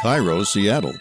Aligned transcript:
KIRO, 0.00 0.46
Seattle. 0.46 0.94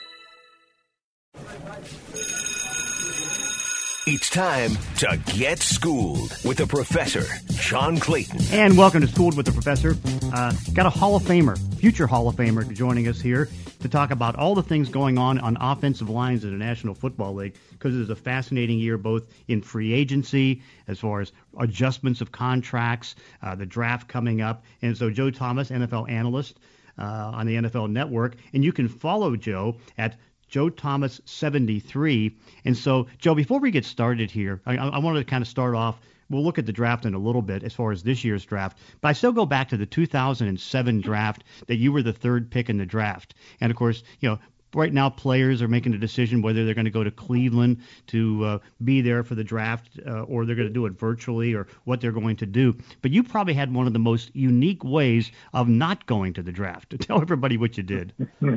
It's 4.06 4.30
time 4.30 4.72
to 4.98 5.18
get 5.34 5.60
schooled 5.60 6.36
with 6.44 6.58
the 6.58 6.68
professor, 6.68 7.24
John 7.54 7.98
Clayton. 7.98 8.42
And 8.52 8.78
welcome 8.78 9.00
to 9.00 9.08
Schooled 9.08 9.38
with 9.38 9.46
the 9.46 9.54
Professor. 9.54 9.96
Uh, 10.34 10.54
got 10.74 10.86
a 10.86 10.90
Hall 10.90 11.16
of 11.16 11.24
Famer, 11.24 11.58
future 11.76 12.08
Hall 12.08 12.28
of 12.28 12.36
Famer, 12.36 12.70
joining 12.74 13.08
us 13.08 13.22
here 13.22 13.48
to 13.80 13.88
talk 13.88 14.12
about 14.12 14.36
all 14.36 14.54
the 14.54 14.64
things 14.64 14.90
going 14.90 15.18
on 15.18 15.40
on 15.40 15.56
offensive 15.62 16.10
lines 16.10 16.44
in 16.44 16.52
the 16.52 16.58
National 16.58 16.94
Football 16.94 17.36
League 17.36 17.56
because 17.72 17.96
it 17.96 18.02
is 18.02 18.10
a 18.10 18.18
fascinating 18.18 18.80
year 18.80 18.98
both 18.98 19.24
in 19.48 19.62
free 19.62 19.94
agency, 19.94 20.62
as 20.90 21.00
far 21.00 21.22
as 21.22 21.32
adjustments 21.58 22.20
of 22.20 22.34
contracts, 22.34 23.16
uh, 23.42 23.56
the 23.56 23.66
draft 23.66 24.10
coming 24.10 24.42
up. 24.42 24.66
And 24.82 24.98
so, 24.98 25.10
Joe 25.10 25.32
Thomas, 25.32 25.70
NFL 25.70 26.10
analyst 26.10 26.60
uh, 27.00 27.32
on 27.34 27.48
the 27.48 27.56
NFL 27.56 27.90
Network, 27.90 28.36
and 28.54 28.64
you 28.64 28.72
can 28.72 28.88
follow 28.88 29.36
Joe 29.36 29.78
at 29.98 30.18
Joe 30.50 30.70
Thomas 30.70 31.22
73. 31.26 32.36
And 32.66 32.78
so, 32.78 33.08
Joe, 33.20 33.36
before 33.36 33.60
we 33.60 33.72
get 33.72 33.86
started 33.86 34.32
here, 34.32 34.62
I, 34.66 34.78
I 34.78 35.00
wanted 35.00 35.20
to 35.20 35.26
kind 35.26 35.42
of 35.42 35.48
start 35.48 35.76
off. 35.76 36.00
We'll 36.30 36.44
look 36.44 36.60
at 36.60 36.66
the 36.66 36.74
draft 36.74 37.06
in 37.06 37.16
a 37.16 37.20
little 37.20 37.42
bit 37.42 37.64
as 37.64 37.74
far 37.74 37.92
as 37.92 38.04
this 38.04 38.24
year's 38.24 38.46
draft, 38.46 38.78
but 39.02 39.08
I 39.08 39.14
still 39.14 39.32
go 39.32 39.48
back 39.48 39.70
to 39.70 39.78
the 39.78 39.86
2007 39.88 41.02
draft 41.02 41.44
that 41.68 41.78
you 41.78 41.92
were 41.92 42.04
the 42.04 42.14
third 42.14 42.52
pick 42.52 42.70
in 42.70 42.78
the 42.78 42.86
draft. 42.86 43.34
And 43.60 43.72
of 43.72 43.78
course, 43.78 44.04
you 44.20 44.30
know, 44.30 44.40
right 44.74 44.94
now 44.94 45.10
players 45.10 45.62
are 45.62 45.68
making 45.68 45.94
a 45.94 45.98
decision 45.98 46.42
whether 46.42 46.66
they're 46.66 46.74
going 46.74 46.86
to 46.86 46.92
go 46.92 47.04
to 47.04 47.12
Cleveland 47.12 47.78
to 48.08 48.44
uh, 48.46 48.60
be 48.84 49.02
there 49.02 49.24
for 49.24 49.36
the 49.36 49.44
draft 49.44 50.00
uh, 50.06 50.24
or 50.24 50.46
they're 50.46 50.56
going 50.56 50.68
to 50.68 50.74
do 50.74 50.86
it 50.86 50.94
virtually 50.94 51.54
or 51.54 51.68
what 51.86 52.02
they're 52.02 52.12
going 52.12 52.38
to 52.38 52.46
do. 52.46 52.76
But 53.02 53.12
you 53.12 53.24
probably 53.24 53.54
had 53.54 53.74
one 53.74 53.88
of 53.88 53.94
the 53.94 54.00
most 54.00 54.36
unique 54.36 54.84
ways 54.84 55.32
of 55.54 55.68
not 55.68 56.06
going 56.06 56.34
to 56.34 56.44
the 56.44 56.52
draft. 56.52 56.92
To 56.92 56.98
tell 56.98 57.22
everybody 57.22 57.58
what 57.58 57.78
you 57.78 57.84
did. 57.84 58.14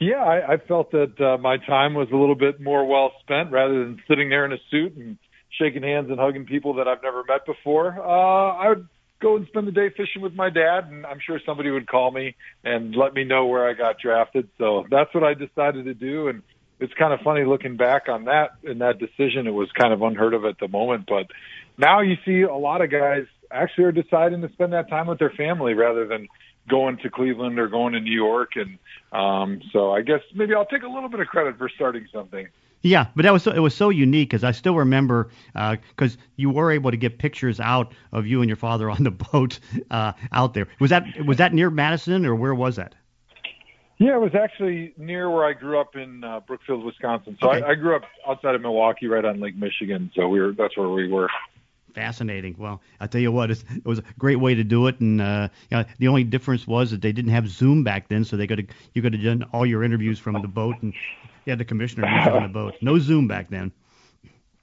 Yeah, 0.00 0.22
I, 0.22 0.52
I 0.52 0.56
felt 0.58 0.92
that 0.92 1.20
uh, 1.20 1.38
my 1.38 1.56
time 1.56 1.94
was 1.94 2.06
a 2.12 2.16
little 2.16 2.36
bit 2.36 2.60
more 2.60 2.86
well 2.86 3.10
spent 3.20 3.50
rather 3.50 3.84
than 3.84 4.00
sitting 4.06 4.28
there 4.28 4.44
in 4.44 4.52
a 4.52 4.58
suit 4.70 4.94
and 4.96 5.18
shaking 5.58 5.82
hands 5.82 6.08
and 6.10 6.20
hugging 6.20 6.46
people 6.46 6.74
that 6.74 6.86
I've 6.86 7.02
never 7.02 7.24
met 7.24 7.44
before. 7.44 7.98
Uh, 7.98 8.54
I 8.54 8.68
would 8.68 8.88
go 9.20 9.36
and 9.36 9.46
spend 9.48 9.66
the 9.66 9.72
day 9.72 9.90
fishing 9.90 10.22
with 10.22 10.34
my 10.34 10.50
dad, 10.50 10.88
and 10.90 11.04
I'm 11.06 11.18
sure 11.24 11.40
somebody 11.44 11.70
would 11.70 11.88
call 11.88 12.10
me 12.10 12.36
and 12.64 12.94
let 12.94 13.14
me 13.14 13.24
know 13.24 13.46
where 13.46 13.68
I 13.68 13.74
got 13.74 13.98
drafted. 13.98 14.48
So 14.58 14.86
that's 14.90 15.12
what 15.14 15.24
I 15.24 15.34
decided 15.34 15.84
to 15.86 15.94
do, 15.94 16.28
and 16.28 16.42
it's 16.80 16.94
kind 16.94 17.12
of 17.12 17.20
funny 17.20 17.44
looking 17.44 17.76
back 17.76 18.08
on 18.08 18.24
that 18.26 18.50
and 18.64 18.80
that 18.80 18.98
decision. 18.98 19.46
It 19.46 19.52
was 19.52 19.68
kind 19.72 19.92
of 19.92 20.02
unheard 20.02 20.34
of 20.34 20.44
at 20.44 20.58
the 20.60 20.68
moment, 20.68 21.06
but 21.08 21.26
now 21.76 22.00
you 22.00 22.16
see 22.24 22.42
a 22.42 22.54
lot 22.54 22.80
of 22.82 22.90
guys 22.90 23.24
actually 23.50 23.84
are 23.84 23.92
deciding 23.92 24.42
to 24.42 24.52
spend 24.52 24.72
that 24.72 24.88
time 24.88 25.06
with 25.06 25.18
their 25.18 25.30
family 25.30 25.74
rather 25.74 26.06
than 26.06 26.28
going 26.68 26.98
to 26.98 27.10
Cleveland 27.10 27.58
or 27.58 27.66
going 27.66 27.94
to 27.94 28.00
New 28.00 28.14
York, 28.14 28.52
and 28.56 28.78
um, 29.12 29.60
so 29.72 29.90
I 29.90 30.02
guess 30.02 30.20
maybe 30.34 30.54
I'll 30.54 30.66
take 30.66 30.82
a 30.82 30.88
little 30.88 31.08
bit 31.08 31.20
of 31.20 31.26
credit 31.28 31.56
for 31.56 31.68
starting 31.74 32.06
something. 32.12 32.46
Yeah, 32.82 33.08
but 33.16 33.22
that 33.22 33.32
was 33.32 33.42
so, 33.42 33.50
it 33.50 33.58
was 33.58 33.74
so 33.74 33.90
unique 33.90 34.30
because 34.30 34.44
I 34.44 34.52
still 34.52 34.76
remember 34.76 35.30
because 35.52 36.14
uh, 36.14 36.20
you 36.36 36.50
were 36.50 36.70
able 36.70 36.90
to 36.90 36.96
get 36.96 37.18
pictures 37.18 37.58
out 37.58 37.92
of 38.12 38.26
you 38.26 38.40
and 38.40 38.48
your 38.48 38.56
father 38.56 38.88
on 38.88 39.02
the 39.02 39.10
boat 39.32 39.58
uh, 39.90 40.12
out 40.32 40.54
there. 40.54 40.68
Was 40.78 40.90
that 40.90 41.04
was 41.26 41.38
that 41.38 41.52
near 41.52 41.70
Madison 41.70 42.24
or 42.24 42.34
where 42.34 42.54
was 42.54 42.76
that? 42.76 42.94
Yeah, 43.98 44.14
it 44.14 44.20
was 44.20 44.34
actually 44.36 44.94
near 44.96 45.28
where 45.28 45.44
I 45.44 45.54
grew 45.54 45.80
up 45.80 45.96
in 45.96 46.22
uh, 46.22 46.38
Brookfield, 46.40 46.84
Wisconsin. 46.84 47.36
So 47.40 47.50
okay. 47.50 47.64
I, 47.64 47.70
I 47.70 47.74
grew 47.74 47.96
up 47.96 48.02
outside 48.28 48.54
of 48.54 48.60
Milwaukee, 48.60 49.08
right 49.08 49.24
on 49.24 49.40
Lake 49.40 49.56
Michigan. 49.56 50.12
So 50.14 50.28
we 50.28 50.40
were 50.40 50.52
that's 50.52 50.76
where 50.76 50.88
we 50.88 51.08
were 51.08 51.28
fascinating. 51.94 52.54
Well, 52.58 52.80
I 53.00 53.06
tell 53.06 53.20
you 53.20 53.32
what, 53.32 53.50
it 53.50 53.62
was 53.84 53.98
a 53.98 54.04
great 54.18 54.40
way 54.40 54.54
to 54.54 54.64
do 54.64 54.86
it, 54.86 55.00
and 55.00 55.20
uh, 55.20 55.48
you 55.70 55.76
know, 55.76 55.84
the 55.98 56.08
only 56.08 56.24
difference 56.24 56.66
was 56.66 56.90
that 56.90 57.02
they 57.02 57.12
didn't 57.12 57.30
have 57.32 57.48
Zoom 57.48 57.84
back 57.84 58.08
then, 58.08 58.24
so 58.24 58.36
they 58.36 58.46
could 58.46 58.58
have 58.58 58.68
you 58.94 59.02
could 59.02 59.14
have 59.14 59.22
done 59.22 59.44
all 59.52 59.66
your 59.66 59.82
interviews 59.82 60.18
from 60.18 60.40
the 60.40 60.48
boat, 60.48 60.76
and 60.82 60.92
you 61.44 61.50
had 61.50 61.58
the 61.58 61.64
commissioner 61.64 62.06
on 62.06 62.42
the 62.42 62.48
boat. 62.48 62.74
No 62.80 62.98
Zoom 62.98 63.28
back 63.28 63.50
then. 63.50 63.72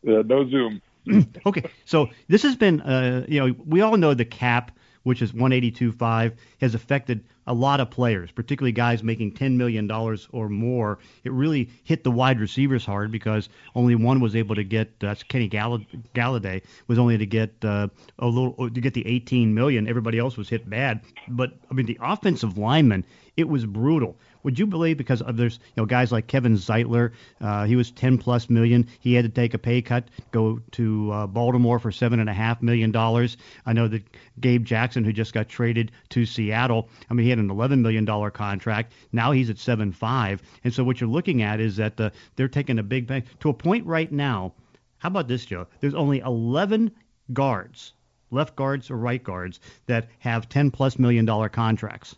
Yeah, 0.04 0.22
no 0.26 0.48
Zoom. 0.50 0.82
okay, 1.46 1.64
so 1.86 2.10
this 2.28 2.42
has 2.44 2.56
been, 2.56 2.82
uh, 2.82 3.26
you 3.28 3.40
know, 3.40 3.56
we 3.66 3.82
all 3.82 3.98
know 3.98 4.14
the 4.14 4.26
cap 4.26 4.72
which 5.06 5.22
is 5.22 5.32
182.5, 5.32 6.34
has 6.62 6.74
affected 6.74 7.24
a 7.48 7.54
lot 7.54 7.80
of 7.80 7.92
players, 7.92 8.32
particularly 8.32 8.72
guys 8.72 9.04
making 9.04 9.32
$10 9.32 9.56
million 9.56 9.90
or 9.92 10.50
more. 10.50 10.98
It 11.24 11.32
really 11.32 11.70
hit 11.84 12.04
the 12.04 12.10
wide 12.10 12.40
receivers 12.40 12.84
hard 12.84 13.12
because 13.12 13.48
only 13.76 13.94
one 13.94 14.20
was 14.20 14.36
able 14.36 14.56
to 14.56 14.64
get, 14.64 15.00
that's 15.00 15.22
Kenny 15.22 15.48
Gall- 15.48 15.86
Golladay, 16.16 16.64
was 16.88 16.98
only 16.98 17.20
to 17.20 17.26
get 17.28 17.54
uh, 17.64 17.88
a 18.18 18.26
little, 18.26 18.70
to 18.70 18.82
get 18.82 18.96
the 18.96 19.06
18 19.06 19.54
million. 19.54 19.88
Everybody 19.88 20.18
else 20.18 20.38
was 20.38 20.50
hit 20.50 20.68
bad. 20.68 21.02
But, 21.28 21.54
I 21.70 21.76
mean, 21.76 21.86
the 21.86 22.00
offensive 22.02 22.58
linemen, 22.58 23.06
it 23.38 23.48
was 23.48 23.66
brutal. 23.68 24.18
Would 24.46 24.60
you 24.60 24.68
believe 24.68 24.96
because 24.98 25.24
there's 25.34 25.56
you 25.56 25.82
know 25.82 25.88
guys 25.88 26.12
like 26.12 26.28
Kevin 26.28 26.54
Zeitler, 26.54 27.14
uh, 27.42 27.66
he 27.66 27.76
was 27.76 27.90
10 27.90 28.20
plus 28.20 28.48
million. 28.48 28.88
He 29.00 29.16
had 29.16 29.26
to 29.26 29.30
take 29.30 29.56
a 29.56 29.58
pay 29.58 29.82
cut, 29.82 30.08
go 30.30 30.62
to 30.74 31.12
uh, 31.12 31.26
Baltimore 31.26 31.80
for 31.80 31.92
seven 31.92 32.20
and 32.20 32.30
a 32.30 32.34
half 32.34 32.62
million 32.62 32.92
dollars. 32.92 33.38
I 33.66 33.74
know 33.74 33.88
that 33.88 34.04
Gabe 34.40 34.64
Jackson, 34.64 35.04
who 35.04 35.12
just 35.12 35.34
got 35.34 35.50
traded 35.50 35.92
to 36.10 36.28
Seattle, 36.28 36.90
I 37.10 37.16
mean 37.16 37.24
he 37.24 37.32
had 37.32 37.40
an 37.40 37.50
11 37.50 37.82
million 37.82 38.06
dollar 38.06 38.30
contract. 38.30 38.94
Now 39.12 39.32
he's 39.32 39.50
at 39.50 39.58
seven 39.58 39.92
five, 39.92 40.44
and 40.64 40.72
so 40.72 40.84
what 40.84 41.02
you're 41.02 41.10
looking 41.10 41.42
at 41.42 41.60
is 41.60 41.78
that 41.78 42.00
uh, 42.00 42.12
they're 42.36 42.48
taking 42.48 42.78
a 42.78 42.84
big 42.84 43.08
bang 43.08 43.24
to 43.40 43.50
a 43.50 43.54
point 43.54 43.88
right 43.88 44.12
now. 44.12 44.54
How 45.00 45.08
about 45.08 45.28
this, 45.28 45.44
Joe? 45.48 45.66
There's 45.80 45.96
only 45.96 46.20
11 46.20 46.92
guards, 47.34 47.94
left 48.30 48.56
guards 48.56 48.92
or 48.92 48.98
right 48.98 49.24
guards, 49.24 49.60
that 49.88 50.08
have 50.20 50.48
10 50.50 50.70
plus 50.70 51.00
million 51.00 51.26
dollar 51.26 51.50
contracts. 51.50 52.16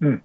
Hmm. 0.00 0.16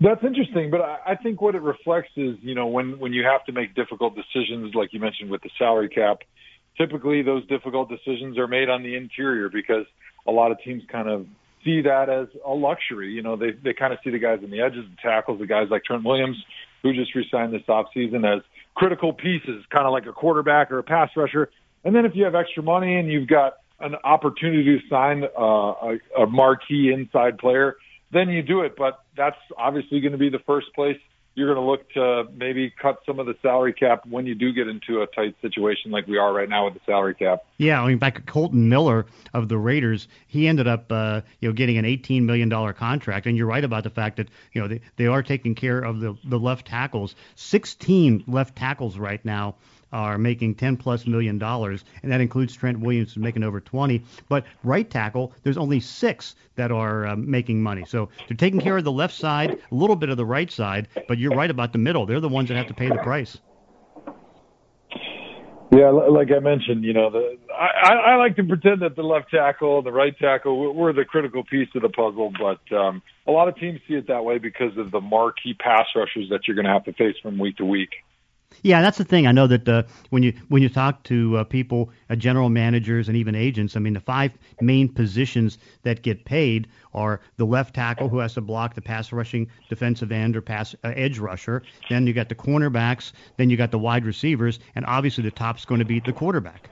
That's 0.00 0.22
interesting, 0.22 0.70
but 0.70 0.80
I, 0.80 0.98
I 1.06 1.14
think 1.16 1.40
what 1.40 1.56
it 1.56 1.62
reflects 1.62 2.10
is, 2.16 2.36
you 2.40 2.54
know, 2.54 2.66
when 2.66 3.00
when 3.00 3.12
you 3.12 3.24
have 3.24 3.44
to 3.46 3.52
make 3.52 3.74
difficult 3.74 4.14
decisions, 4.14 4.74
like 4.74 4.92
you 4.92 5.00
mentioned 5.00 5.30
with 5.30 5.42
the 5.42 5.50
salary 5.58 5.88
cap, 5.88 6.18
typically 6.76 7.22
those 7.22 7.44
difficult 7.48 7.88
decisions 7.88 8.38
are 8.38 8.46
made 8.46 8.68
on 8.68 8.84
the 8.84 8.94
interior 8.94 9.48
because 9.48 9.86
a 10.26 10.30
lot 10.30 10.52
of 10.52 10.58
teams 10.62 10.84
kind 10.90 11.08
of 11.08 11.26
see 11.64 11.82
that 11.82 12.08
as 12.08 12.28
a 12.46 12.54
luxury. 12.54 13.10
You 13.10 13.22
know, 13.22 13.34
they 13.34 13.50
they 13.50 13.74
kind 13.74 13.92
of 13.92 13.98
see 14.04 14.10
the 14.10 14.20
guys 14.20 14.38
in 14.44 14.50
the 14.50 14.60
edges, 14.60 14.84
the 14.88 14.96
tackles, 15.02 15.40
the 15.40 15.46
guys 15.46 15.66
like 15.68 15.82
Trent 15.84 16.04
Williams, 16.04 16.36
who 16.82 16.92
just 16.92 17.12
resigned 17.16 17.52
this 17.52 17.62
offseason 17.68 18.24
as 18.24 18.42
critical 18.76 19.12
pieces, 19.12 19.64
kind 19.70 19.84
of 19.84 19.92
like 19.92 20.06
a 20.06 20.12
quarterback 20.12 20.70
or 20.70 20.78
a 20.78 20.84
pass 20.84 21.10
rusher. 21.16 21.50
And 21.84 21.92
then 21.92 22.04
if 22.04 22.12
you 22.14 22.22
have 22.24 22.36
extra 22.36 22.62
money 22.62 22.98
and 22.98 23.10
you've 23.10 23.28
got 23.28 23.54
an 23.80 23.96
opportunity 24.04 24.78
to 24.78 24.88
sign 24.88 25.24
uh, 25.24 25.40
a, 25.40 25.98
a 26.22 26.26
marquee 26.26 26.92
inside 26.92 27.38
player 27.38 27.76
then 28.12 28.28
you 28.28 28.42
do 28.42 28.62
it. 28.62 28.74
But 28.76 28.98
that's 29.16 29.36
obviously 29.56 30.00
going 30.00 30.12
to 30.12 30.18
be 30.18 30.30
the 30.30 30.40
first 30.40 30.72
place 30.74 30.98
you're 31.38 31.54
going 31.54 31.64
to 31.64 31.70
look 31.70 31.88
to 31.92 32.24
maybe 32.36 32.68
cut 32.82 32.98
some 33.06 33.20
of 33.20 33.26
the 33.26 33.36
salary 33.40 33.72
cap 33.72 34.04
when 34.06 34.26
you 34.26 34.34
do 34.34 34.52
get 34.52 34.66
into 34.66 35.02
a 35.02 35.06
tight 35.06 35.36
situation 35.40 35.92
like 35.92 36.04
we 36.08 36.18
are 36.18 36.32
right 36.32 36.48
now 36.48 36.64
with 36.64 36.74
the 36.74 36.80
salary 36.84 37.14
cap. 37.14 37.44
Yeah, 37.58 37.80
I 37.80 37.86
mean, 37.86 37.98
back 37.98 38.16
at 38.16 38.26
Kolton 38.26 38.68
Miller 38.68 39.06
of 39.32 39.48
the 39.48 39.56
Raiders, 39.56 40.08
he 40.26 40.48
ended 40.48 40.66
up, 40.66 40.90
uh, 40.90 41.20
you 41.38 41.48
know, 41.48 41.52
getting 41.52 41.78
an 41.78 41.84
18 41.84 42.26
million 42.26 42.48
dollar 42.48 42.72
contract. 42.72 43.26
And 43.26 43.36
you're 43.36 43.46
right 43.46 43.62
about 43.62 43.84
the 43.84 43.90
fact 43.90 44.16
that 44.16 44.28
you 44.52 44.60
know 44.60 44.66
they, 44.66 44.80
they 44.96 45.06
are 45.06 45.22
taking 45.22 45.54
care 45.54 45.78
of 45.78 46.00
the 46.00 46.16
the 46.24 46.40
left 46.40 46.66
tackles. 46.66 47.14
16 47.36 48.24
left 48.26 48.56
tackles 48.56 48.98
right 48.98 49.24
now 49.24 49.54
are 49.92 50.18
making 50.18 50.54
10 50.54 50.76
plus 50.76 51.06
million 51.06 51.38
dollars, 51.38 51.84
and 52.02 52.12
that 52.12 52.20
includes 52.20 52.54
Trent 52.54 52.80
Williams 52.80 53.16
making 53.16 53.42
over 53.42 53.60
20. 53.60 54.02
But 54.28 54.44
right 54.64 54.88
tackle, 54.88 55.32
there's 55.42 55.58
only 55.58 55.80
six 55.80 56.34
that 56.56 56.70
are 56.70 57.06
uh, 57.06 57.16
making 57.16 57.62
money. 57.62 57.84
So 57.86 58.08
they're 58.26 58.36
taking 58.36 58.60
care 58.60 58.76
of 58.76 58.84
the 58.84 58.92
left 58.92 59.14
side, 59.14 59.58
a 59.70 59.74
little 59.74 59.96
bit 59.96 60.08
of 60.08 60.16
the 60.16 60.26
right 60.26 60.50
side, 60.50 60.88
but 61.06 61.18
you're 61.18 61.34
right 61.34 61.50
about 61.50 61.72
the 61.72 61.78
middle. 61.78 62.06
They're 62.06 62.20
the 62.20 62.28
ones 62.28 62.48
that 62.48 62.56
have 62.56 62.68
to 62.68 62.74
pay 62.74 62.88
the 62.88 62.98
price. 62.98 63.38
Yeah, 65.70 65.90
like 65.90 66.28
I 66.34 66.38
mentioned, 66.38 66.82
you 66.82 66.94
know, 66.94 67.10
the, 67.10 67.36
I, 67.52 67.92
I 67.92 68.16
like 68.16 68.36
to 68.36 68.44
pretend 68.44 68.80
that 68.80 68.96
the 68.96 69.02
left 69.02 69.30
tackle, 69.30 69.78
and 69.78 69.86
the 69.86 69.92
right 69.92 70.16
tackle, 70.18 70.74
we're 70.74 70.94
the 70.94 71.04
critical 71.04 71.44
piece 71.44 71.68
of 71.74 71.82
the 71.82 71.90
puzzle. 71.90 72.32
But 72.40 72.74
um, 72.74 73.02
a 73.26 73.32
lot 73.32 73.48
of 73.48 73.56
teams 73.56 73.78
see 73.86 73.94
it 73.94 74.08
that 74.08 74.24
way 74.24 74.38
because 74.38 74.76
of 74.78 74.90
the 74.90 75.00
marquee 75.00 75.52
pass 75.52 75.84
rushers 75.94 76.30
that 76.30 76.48
you're 76.48 76.54
going 76.54 76.64
to 76.64 76.72
have 76.72 76.84
to 76.84 76.94
face 76.94 77.16
from 77.22 77.38
week 77.38 77.58
to 77.58 77.66
week. 77.66 77.90
Yeah, 78.62 78.82
that's 78.82 78.98
the 78.98 79.04
thing. 79.04 79.26
I 79.26 79.32
know 79.32 79.46
that 79.46 79.68
uh, 79.68 79.82
when 80.10 80.22
you 80.22 80.32
when 80.48 80.62
you 80.62 80.68
talk 80.68 81.04
to 81.04 81.36
uh, 81.38 81.44
people, 81.44 81.90
uh, 82.10 82.16
general 82.16 82.48
managers, 82.48 83.08
and 83.08 83.16
even 83.16 83.34
agents, 83.34 83.76
I 83.76 83.80
mean, 83.80 83.92
the 83.92 84.00
five 84.00 84.32
main 84.60 84.88
positions 84.88 85.58
that 85.84 86.02
get 86.02 86.24
paid 86.24 86.66
are 86.92 87.20
the 87.36 87.44
left 87.44 87.74
tackle 87.74 88.08
who 88.08 88.18
has 88.18 88.34
to 88.34 88.40
block 88.40 88.74
the 88.74 88.82
pass 88.82 89.12
rushing 89.12 89.48
defensive 89.68 90.10
end 90.10 90.36
or 90.36 90.42
pass 90.42 90.74
uh, 90.82 90.92
edge 90.96 91.18
rusher. 91.18 91.62
Then 91.88 92.06
you 92.06 92.12
got 92.12 92.28
the 92.28 92.34
cornerbacks. 92.34 93.12
Then 93.36 93.48
you 93.48 93.56
got 93.56 93.70
the 93.70 93.78
wide 93.78 94.04
receivers, 94.04 94.58
and 94.74 94.84
obviously 94.86 95.22
the 95.22 95.30
top's 95.30 95.64
going 95.64 95.78
to 95.78 95.84
be 95.84 96.00
the 96.00 96.12
quarterback. 96.12 96.70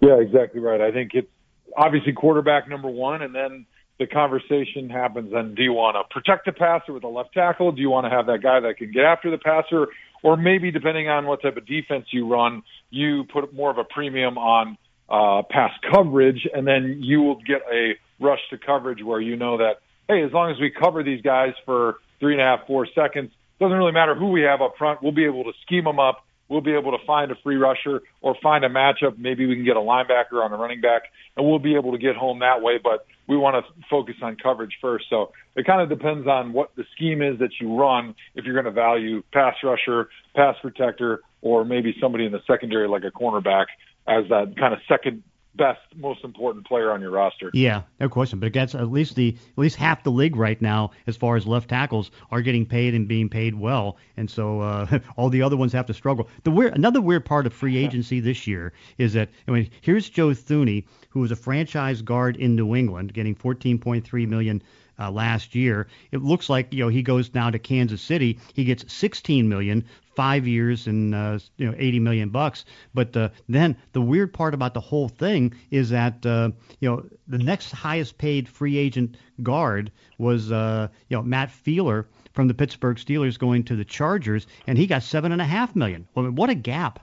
Yeah, 0.00 0.18
exactly 0.18 0.60
right. 0.60 0.80
I 0.80 0.90
think 0.90 1.12
it's 1.14 1.30
obviously 1.76 2.12
quarterback 2.12 2.68
number 2.68 2.88
one, 2.88 3.22
and 3.22 3.32
then 3.32 3.66
the 4.02 4.12
conversation 4.12 4.90
happens 4.90 5.32
then 5.32 5.54
do 5.54 5.62
you 5.62 5.72
want 5.72 5.96
to 5.96 6.12
protect 6.12 6.46
the 6.46 6.52
passer 6.52 6.92
with 6.92 7.04
a 7.04 7.08
left 7.08 7.32
tackle? 7.32 7.70
Do 7.70 7.80
you 7.80 7.88
want 7.88 8.04
to 8.06 8.10
have 8.10 8.26
that 8.26 8.42
guy 8.42 8.58
that 8.58 8.76
can 8.76 8.90
get 8.90 9.04
after 9.04 9.30
the 9.30 9.38
passer? 9.38 9.86
Or 10.24 10.36
maybe 10.36 10.72
depending 10.72 11.08
on 11.08 11.26
what 11.26 11.42
type 11.42 11.56
of 11.56 11.66
defense 11.66 12.06
you 12.10 12.28
run, 12.28 12.62
you 12.90 13.24
put 13.32 13.54
more 13.54 13.70
of 13.70 13.78
a 13.78 13.84
premium 13.84 14.38
on 14.38 14.76
uh, 15.08 15.42
pass 15.48 15.70
coverage, 15.92 16.48
and 16.52 16.66
then 16.66 16.98
you 17.00 17.22
will 17.22 17.36
get 17.36 17.62
a 17.72 17.94
rush 18.20 18.40
to 18.50 18.58
coverage 18.58 19.02
where 19.04 19.20
you 19.20 19.36
know 19.36 19.58
that, 19.58 19.74
hey, 20.08 20.22
as 20.24 20.32
long 20.32 20.50
as 20.50 20.60
we 20.60 20.70
cover 20.70 21.02
these 21.02 21.22
guys 21.22 21.52
for 21.64 21.96
three 22.18 22.32
and 22.32 22.40
a 22.40 22.44
half, 22.44 22.66
four 22.66 22.86
seconds, 22.94 23.30
doesn't 23.60 23.76
really 23.76 23.92
matter 23.92 24.14
who 24.16 24.30
we 24.30 24.42
have 24.42 24.60
up 24.60 24.74
front. 24.78 25.02
We'll 25.02 25.12
be 25.12 25.24
able 25.24 25.44
to 25.44 25.52
scheme 25.64 25.84
them 25.84 26.00
up. 26.00 26.24
We'll 26.52 26.60
be 26.60 26.74
able 26.74 26.92
to 26.92 27.02
find 27.06 27.30
a 27.30 27.34
free 27.42 27.56
rusher 27.56 28.02
or 28.20 28.36
find 28.42 28.62
a 28.62 28.68
matchup. 28.68 29.16
Maybe 29.16 29.46
we 29.46 29.54
can 29.54 29.64
get 29.64 29.78
a 29.78 29.80
linebacker 29.80 30.44
on 30.44 30.52
a 30.52 30.56
running 30.58 30.82
back, 30.82 31.04
and 31.34 31.46
we'll 31.46 31.58
be 31.58 31.76
able 31.76 31.92
to 31.92 31.98
get 31.98 32.14
home 32.14 32.40
that 32.40 32.60
way. 32.60 32.74
But 32.82 33.06
we 33.26 33.38
want 33.38 33.64
to 33.64 33.72
focus 33.88 34.16
on 34.20 34.36
coverage 34.36 34.76
first. 34.82 35.06
So 35.08 35.32
it 35.56 35.64
kind 35.64 35.80
of 35.80 35.88
depends 35.88 36.26
on 36.26 36.52
what 36.52 36.76
the 36.76 36.84
scheme 36.94 37.22
is 37.22 37.38
that 37.38 37.52
you 37.58 37.74
run. 37.74 38.14
If 38.34 38.44
you're 38.44 38.52
going 38.52 38.66
to 38.66 38.70
value 38.70 39.22
pass 39.32 39.54
rusher, 39.64 40.10
pass 40.36 40.56
protector, 40.60 41.22
or 41.40 41.64
maybe 41.64 41.94
somebody 42.02 42.26
in 42.26 42.32
the 42.32 42.42
secondary 42.46 42.86
like 42.86 43.04
a 43.04 43.10
cornerback 43.10 43.66
as 44.06 44.28
that 44.28 44.54
kind 44.58 44.74
of 44.74 44.80
second 44.88 45.22
best, 45.54 45.80
most 45.96 46.24
important 46.24 46.66
player 46.66 46.90
on 46.90 47.00
your 47.00 47.10
roster. 47.10 47.50
Yeah, 47.52 47.82
no 48.00 48.08
question. 48.08 48.38
But 48.38 48.52
that's 48.52 48.74
at 48.74 48.90
least 48.90 49.16
the 49.16 49.36
at 49.36 49.58
least 49.58 49.76
half 49.76 50.02
the 50.02 50.10
league 50.10 50.36
right 50.36 50.60
now, 50.60 50.92
as 51.06 51.16
far 51.16 51.36
as 51.36 51.46
left 51.46 51.68
tackles, 51.68 52.10
are 52.30 52.40
getting 52.40 52.66
paid 52.66 52.94
and 52.94 53.06
being 53.08 53.28
paid 53.28 53.54
well, 53.54 53.96
and 54.16 54.30
so 54.30 54.60
uh, 54.60 54.98
all 55.16 55.28
the 55.28 55.42
other 55.42 55.56
ones 55.56 55.72
have 55.72 55.86
to 55.86 55.94
struggle. 55.94 56.28
The 56.44 56.50
weird, 56.50 56.76
another 56.76 57.00
weird 57.00 57.24
part 57.24 57.46
of 57.46 57.52
free 57.52 57.76
agency 57.76 58.20
this 58.20 58.46
year 58.46 58.72
is 58.98 59.12
that 59.14 59.28
I 59.46 59.50
mean, 59.50 59.70
here's 59.80 60.08
Joe 60.08 60.28
Thuney, 60.28 60.84
who 61.10 61.20
was 61.20 61.30
a 61.30 61.36
franchise 61.36 62.02
guard 62.02 62.36
in 62.36 62.56
New 62.56 62.74
England, 62.74 63.12
getting 63.12 63.34
14.3 63.34 64.28
million 64.28 64.62
uh, 64.98 65.10
last 65.10 65.54
year. 65.54 65.88
It 66.10 66.22
looks 66.22 66.48
like 66.48 66.72
you 66.72 66.80
know 66.80 66.88
he 66.88 67.02
goes 67.02 67.32
now 67.34 67.50
to 67.50 67.58
Kansas 67.58 68.02
City. 68.02 68.38
He 68.54 68.64
gets 68.64 68.92
16 68.92 69.48
million, 69.48 69.84
five 70.14 70.46
years 70.46 70.86
and 70.86 71.14
uh, 71.14 71.38
you 71.56 71.66
know 71.66 71.74
80 71.76 72.00
million 72.00 72.28
bucks. 72.30 72.64
But 72.94 73.16
uh, 73.16 73.30
then 73.48 73.76
the 73.92 74.00
weird 74.00 74.32
part 74.32 74.54
about 74.54 74.74
the 74.74 74.80
whole 74.80 75.08
thing 75.08 75.54
is 75.70 75.90
that 75.90 76.24
uh, 76.26 76.50
you 76.80 76.90
know 76.90 77.04
the 77.26 77.38
next 77.38 77.70
highest 77.70 78.18
paid 78.18 78.48
free 78.48 78.76
agent 78.76 79.16
guard 79.42 79.90
was 80.18 80.52
uh, 80.52 80.88
you 81.08 81.16
know 81.16 81.22
Matt 81.22 81.50
Feiler 81.50 82.06
from 82.32 82.48
the 82.48 82.54
Pittsburgh 82.54 82.96
Steelers 82.96 83.38
going 83.38 83.64
to 83.64 83.76
the 83.76 83.84
Chargers, 83.84 84.46
and 84.66 84.78
he 84.78 84.86
got 84.86 85.02
seven 85.02 85.32
and 85.32 85.42
a 85.42 85.46
half 85.46 85.76
million. 85.76 86.06
Well, 86.14 86.30
what 86.30 86.50
a 86.50 86.54
gap! 86.54 87.00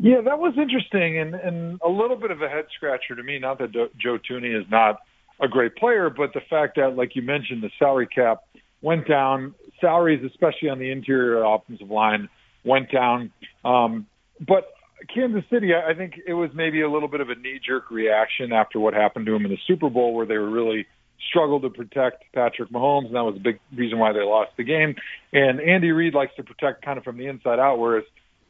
Yeah, 0.00 0.22
that 0.22 0.38
was 0.38 0.54
interesting 0.56 1.18
and, 1.18 1.34
and 1.34 1.80
a 1.84 1.88
little 1.88 2.16
bit 2.16 2.30
of 2.30 2.40
a 2.40 2.48
head 2.48 2.64
scratcher 2.74 3.14
to 3.14 3.22
me. 3.22 3.38
Not 3.38 3.58
that 3.58 3.72
Joe 3.72 4.18
Thuney 4.18 4.58
is 4.58 4.64
not 4.70 5.00
a 5.40 5.48
great 5.48 5.76
player, 5.76 6.08
but 6.08 6.32
the 6.32 6.40
fact 6.48 6.76
that, 6.76 6.96
like 6.96 7.14
you 7.14 7.22
mentioned, 7.22 7.62
the 7.62 7.70
salary 7.78 8.06
cap 8.06 8.44
went 8.80 9.06
down. 9.06 9.54
Salaries, 9.82 10.24
especially 10.24 10.70
on 10.70 10.78
the 10.78 10.90
interior 10.90 11.44
offensive 11.44 11.90
line, 11.90 12.30
went 12.64 12.90
down. 12.90 13.30
Um, 13.66 14.06
but 14.40 14.72
Kansas 15.14 15.44
City, 15.50 15.72
I 15.74 15.92
think 15.92 16.14
it 16.26 16.32
was 16.32 16.50
maybe 16.54 16.80
a 16.80 16.90
little 16.90 17.08
bit 17.08 17.20
of 17.20 17.28
a 17.28 17.34
knee-jerk 17.34 17.90
reaction 17.90 18.52
after 18.52 18.80
what 18.80 18.94
happened 18.94 19.26
to 19.26 19.34
him 19.34 19.44
in 19.44 19.50
the 19.50 19.58
Super 19.66 19.90
Bowl, 19.90 20.14
where 20.14 20.24
they 20.24 20.38
were 20.38 20.48
really 20.48 20.86
struggled 21.28 21.62
to 21.62 21.70
protect 21.70 22.24
Patrick 22.32 22.70
Mahomes, 22.70 23.06
and 23.06 23.14
that 23.14 23.24
was 23.24 23.36
a 23.36 23.40
big 23.40 23.60
reason 23.76 23.98
why 23.98 24.12
they 24.12 24.20
lost 24.20 24.52
the 24.56 24.64
game. 24.64 24.94
And 25.32 25.60
Andy 25.60 25.90
Reid 25.90 26.14
likes 26.14 26.34
to 26.36 26.42
protect 26.42 26.84
kind 26.84 26.98
of 26.98 27.04
from 27.04 27.18
the 27.18 27.26
inside 27.26 27.58
out, 27.58 27.78
whereas 27.78 28.04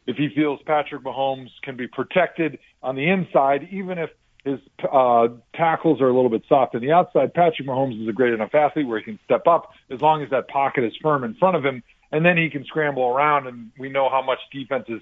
if 0.07 0.17
he 0.17 0.29
feels 0.35 0.61
Patrick 0.67 1.03
Mahomes 1.03 1.51
can 1.63 1.77
be 1.77 1.87
protected 1.87 2.59
on 2.83 2.97
the 2.97 3.09
inside, 3.09 3.69
even 3.71 3.99
if 3.99 4.11
his 4.45 4.59
uh, 4.91 5.29
tackles 5.55 6.01
are 6.01 6.09
a 6.09 6.15
little 6.15 6.31
bit 6.31 6.43
soft 6.49 6.75
on 6.75 6.81
the 6.81 6.91
outside. 6.91 7.33
Patrick 7.33 7.67
Mahomes 7.67 8.01
is 8.03 8.09
a 8.09 8.13
great 8.13 8.35
enough 8.35 8.55
athlete 8.55 8.87
where 8.87 8.99
he 8.99 9.05
can 9.05 9.19
step 9.25 9.47
up 9.47 9.73
as 9.91 10.01
long 10.01 10.23
as 10.23 10.31
that 10.31 10.49
pocket 10.49 10.85
is 10.85 10.93
firm 11.01 11.23
in 11.23 11.35
front 11.35 11.57
of 11.57 11.65
him, 11.65 11.83
and 12.11 12.25
then 12.25 12.37
he 12.37 12.51
can 12.51 12.65
scramble 12.65 13.05
around. 13.05 13.47
And 13.47 13.71
we 13.79 13.89
know 13.89 14.09
how 14.11 14.23
much 14.23 14.41
defenses 14.53 15.01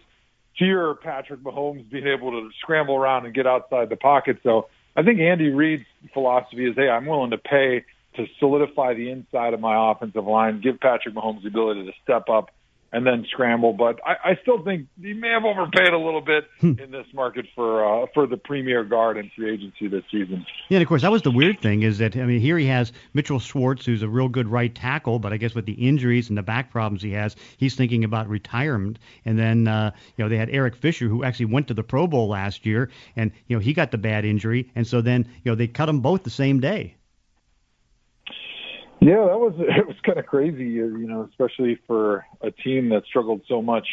fear 0.58 0.94
Patrick 0.94 1.40
Mahomes 1.40 1.88
being 1.90 2.06
able 2.06 2.32
to 2.32 2.50
scramble 2.60 2.96
around 2.96 3.25
and 3.25 3.34
get 3.34 3.46
outside 3.46 3.88
the 3.88 3.96
pocket. 3.96 4.38
So 4.42 4.69
I 4.94 5.02
think 5.02 5.20
Andy 5.20 5.50
Reid's 5.50 5.87
philosophy 6.12 6.69
is, 6.69 6.76
hey, 6.76 6.88
I'm 6.90 7.06
willing 7.06 7.31
to 7.31 7.38
pay 7.38 7.84
to 8.16 8.26
solidify 8.38 8.94
the 8.94 9.10
inside 9.10 9.54
of 9.54 9.60
my 9.60 9.92
offensive 9.92 10.26
line, 10.26 10.60
give 10.60 10.81
Patrick 10.81 11.14
Mahomes 11.14 11.42
the 11.42 11.48
ability 11.48 11.87
to 11.87 11.92
step 12.02 12.28
up 12.28 12.50
and 12.92 13.06
then 13.06 13.25
scramble. 13.31 13.72
But 13.72 14.00
I, 14.04 14.31
I 14.31 14.38
still 14.42 14.62
think 14.62 14.88
he 15.00 15.12
may 15.12 15.28
have 15.28 15.44
overpaid 15.44 15.88
a 15.88 15.98
little 15.98 16.20
bit 16.20 16.44
hmm. 16.60 16.72
in 16.78 16.90
this 16.90 17.06
market 17.14 17.46
for 17.54 17.84
uh, 17.84 18.06
for 18.14 18.26
the 18.26 18.37
premier 18.37 18.84
guard 18.84 19.16
in 19.16 19.31
free 19.37 19.52
agency 19.52 19.88
this 19.88 20.04
season. 20.10 20.44
Yeah, 20.69 20.76
and 20.76 20.82
of 20.82 20.88
course 20.88 21.02
that 21.02 21.12
was 21.12 21.22
the 21.22 21.31
weird 21.31 21.60
thing 21.60 21.82
is 21.82 21.98
that 21.98 22.16
I 22.16 22.25
mean 22.25 22.40
here 22.40 22.58
he 22.58 22.66
has 22.66 22.92
Mitchell 23.14 23.38
Schwartz, 23.38 23.87
who's 23.87 24.02
a 24.02 24.08
real 24.08 24.28
good 24.28 24.48
right 24.48 24.75
tackle, 24.75 25.19
but 25.19 25.32
I 25.32 25.37
guess 25.37 25.54
with 25.54 25.66
the 25.66 25.72
injuries 25.72 26.28
and 26.28 26.38
the 26.38 26.42
back 26.42 26.70
problems 26.70 27.02
he 27.02 27.12
has, 27.12 27.37
he's 27.56 27.75
thinking 27.75 28.04
about 28.04 28.28
retirement. 28.28 28.98
And 29.25 29.38
then 29.38 29.69
uh, 29.69 29.92
you 30.16 30.25
know 30.25 30.28
they 30.28 30.38
had 30.38 30.50
Eric 30.50 30.76
Fisher, 30.76 31.08
who 31.08 31.25
actually 31.25 31.46
went 31.46 31.69
to 31.69 31.75
the 31.75 31.84
Pro 31.84 32.06
Bowl 32.06 32.28
last 32.28 32.66
year, 32.66 32.90
and 33.16 33.31
you 33.46 33.56
know 33.56 33.60
he 33.60 33.72
got 33.72 33.90
the 33.90 33.98
bad 33.98 34.25
injury, 34.25 34.70
and 34.75 34.87
so 34.87 35.00
then 35.00 35.28
you 35.44 35.50
know 35.50 35.54
they 35.54 35.66
cut 35.66 35.87
them 35.87 36.00
both 36.00 36.25
the 36.25 36.31
same 36.31 36.60
day. 36.60 36.96
Yeah, 39.00 39.25
that 39.26 39.38
was 39.38 39.55
it 39.58 39.87
was 39.87 39.97
kind 40.05 40.19
of 40.19 40.26
crazy, 40.26 40.64
you 40.64 41.06
know, 41.06 41.29
especially 41.31 41.79
for 41.87 42.26
a 42.41 42.50
team 42.50 42.91
that 42.91 43.05
struggled 43.06 43.43
so 43.49 43.62
much 43.62 43.87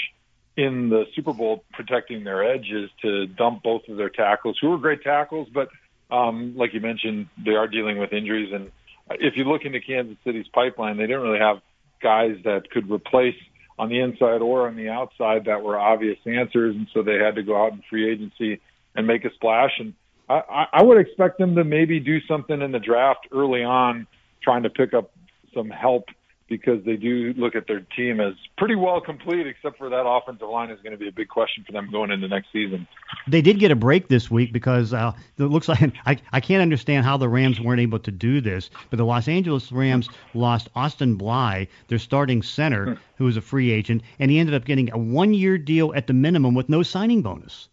in 0.56 0.90
the 0.90 1.06
Super 1.16 1.34
Bowl 1.34 1.64
protecting 1.72 2.24
their 2.24 2.44
edges 2.44 2.90
to 3.04 3.28
dump 3.28 3.64
both 3.64 3.88
of 3.88 3.98
their 3.98 4.10
tackles, 4.10 4.58
who 4.60 4.70
were 4.70 4.78
great 4.78 5.04
tackles, 5.04 5.48
but 5.54 5.70
um, 6.10 6.56
like 6.56 6.74
you 6.74 6.82
mentioned, 6.82 7.28
they 7.44 7.52
are 7.52 7.68
dealing 7.68 8.00
with 8.00 8.12
injuries. 8.12 8.52
And 8.54 8.72
if 9.12 9.38
you 9.38 9.44
look 9.44 9.66
into 9.66 9.80
Kansas 9.80 10.18
City's 10.24 10.48
pipeline, 10.48 10.98
they 10.98 11.06
didn't 11.06 11.22
really 11.22 11.40
have 11.40 11.62
guys 12.02 12.38
that 12.44 12.70
could 12.72 12.90
replace 12.90 13.36
on 13.78 13.90
the 13.90 14.00
inside 14.00 14.42
or 14.42 14.68
on 14.68 14.76
the 14.76 14.90
outside 14.90 15.46
that 15.46 15.62
were 15.62 15.78
obvious 15.78 16.18
answers, 16.26 16.76
and 16.76 16.88
so 16.94 17.04
they 17.04 17.20
had 17.20 17.36
to 17.36 17.44
go 17.44 17.64
out 17.64 17.74
in 17.74 17.84
free 17.88 18.12
agency 18.12 18.60
and 18.96 19.06
make 19.06 19.26
a 19.26 19.34
splash. 19.36 19.74
And 19.80 19.94
I, 20.28 20.66
I 20.74 20.84
would 20.84 20.98
expect 20.98 21.38
them 21.38 21.56
to 21.56 21.64
maybe 21.64 22.00
do 22.00 22.20
something 22.28 22.60
in 22.60 22.72
the 22.72 22.80
draft 22.80 23.28
early 23.32 23.64
on 23.64 24.08
trying 24.48 24.64
to 24.64 24.70
pick 24.70 24.94
up 24.94 25.12
some 25.54 25.70
help 25.70 26.06
because 26.48 26.82
they 26.86 26.96
do 26.96 27.34
look 27.36 27.54
at 27.54 27.68
their 27.68 27.82
team 27.82 28.22
as 28.22 28.34
pretty 28.58 28.76
well 28.76 29.02
complete, 29.02 29.46
except 29.46 29.78
for 29.78 29.90
that 29.90 30.08
offensive 30.08 30.48
line 30.48 30.70
is 30.70 30.80
going 30.82 30.94
to 30.94 30.98
be 30.98 31.10
a 31.10 31.12
big 31.12 31.28
question 31.28 31.66
for 31.66 31.74
them 31.74 31.92
going 31.92 32.12
into 32.12 32.30
next 32.30 32.48
season. 32.54 32.88
They 33.28 33.42
did 33.42 33.60
get 33.60 33.72
a 33.72 33.76
break 33.76 34.08
this 34.08 34.32
week 34.32 34.54
because 34.54 34.94
uh, 34.94 35.12
it 35.38 35.44
looks 35.44 35.68
like 35.74 35.92
I, 36.06 36.18
I 36.32 36.40
can't 36.40 36.62
understand 36.62 37.06
how 37.06 37.18
the 37.18 37.28
Rams 37.28 37.60
weren't 37.60 37.82
able 37.82 38.00
to 38.00 38.10
do 38.10 38.40
this, 38.40 38.70
but 38.90 38.96
the 38.96 39.04
Los 39.04 39.28
Angeles 39.28 39.70
Rams 39.70 40.08
lost 40.34 40.70
Austin 40.78 41.16
Blythe, 41.16 41.68
their 41.90 42.00
starting 42.00 42.42
center, 42.42 42.94
hmm. 42.94 43.02
who 43.18 43.26
was 43.26 43.36
a 43.36 43.42
free 43.42 43.70
agent, 43.72 44.02
and 44.18 44.32
he 44.32 44.40
ended 44.40 44.56
up 44.56 44.64
getting 44.64 44.90
a 44.94 44.98
one 44.98 45.34
year 45.34 45.58
deal 45.58 45.94
at 45.94 46.08
the 46.08 46.14
minimum 46.14 46.56
with 46.56 46.70
no 46.70 46.84
signing 46.84 47.22
bonus. 47.22 47.68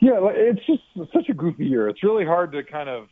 Yeah, 0.00 0.18
it's 0.32 0.64
just 0.64 0.82
such 1.12 1.28
a 1.28 1.34
goofy 1.34 1.66
year. 1.66 1.90
It's 1.90 2.02
really 2.02 2.24
hard 2.24 2.52
to 2.52 2.64
kind 2.64 2.88
of 2.88 3.08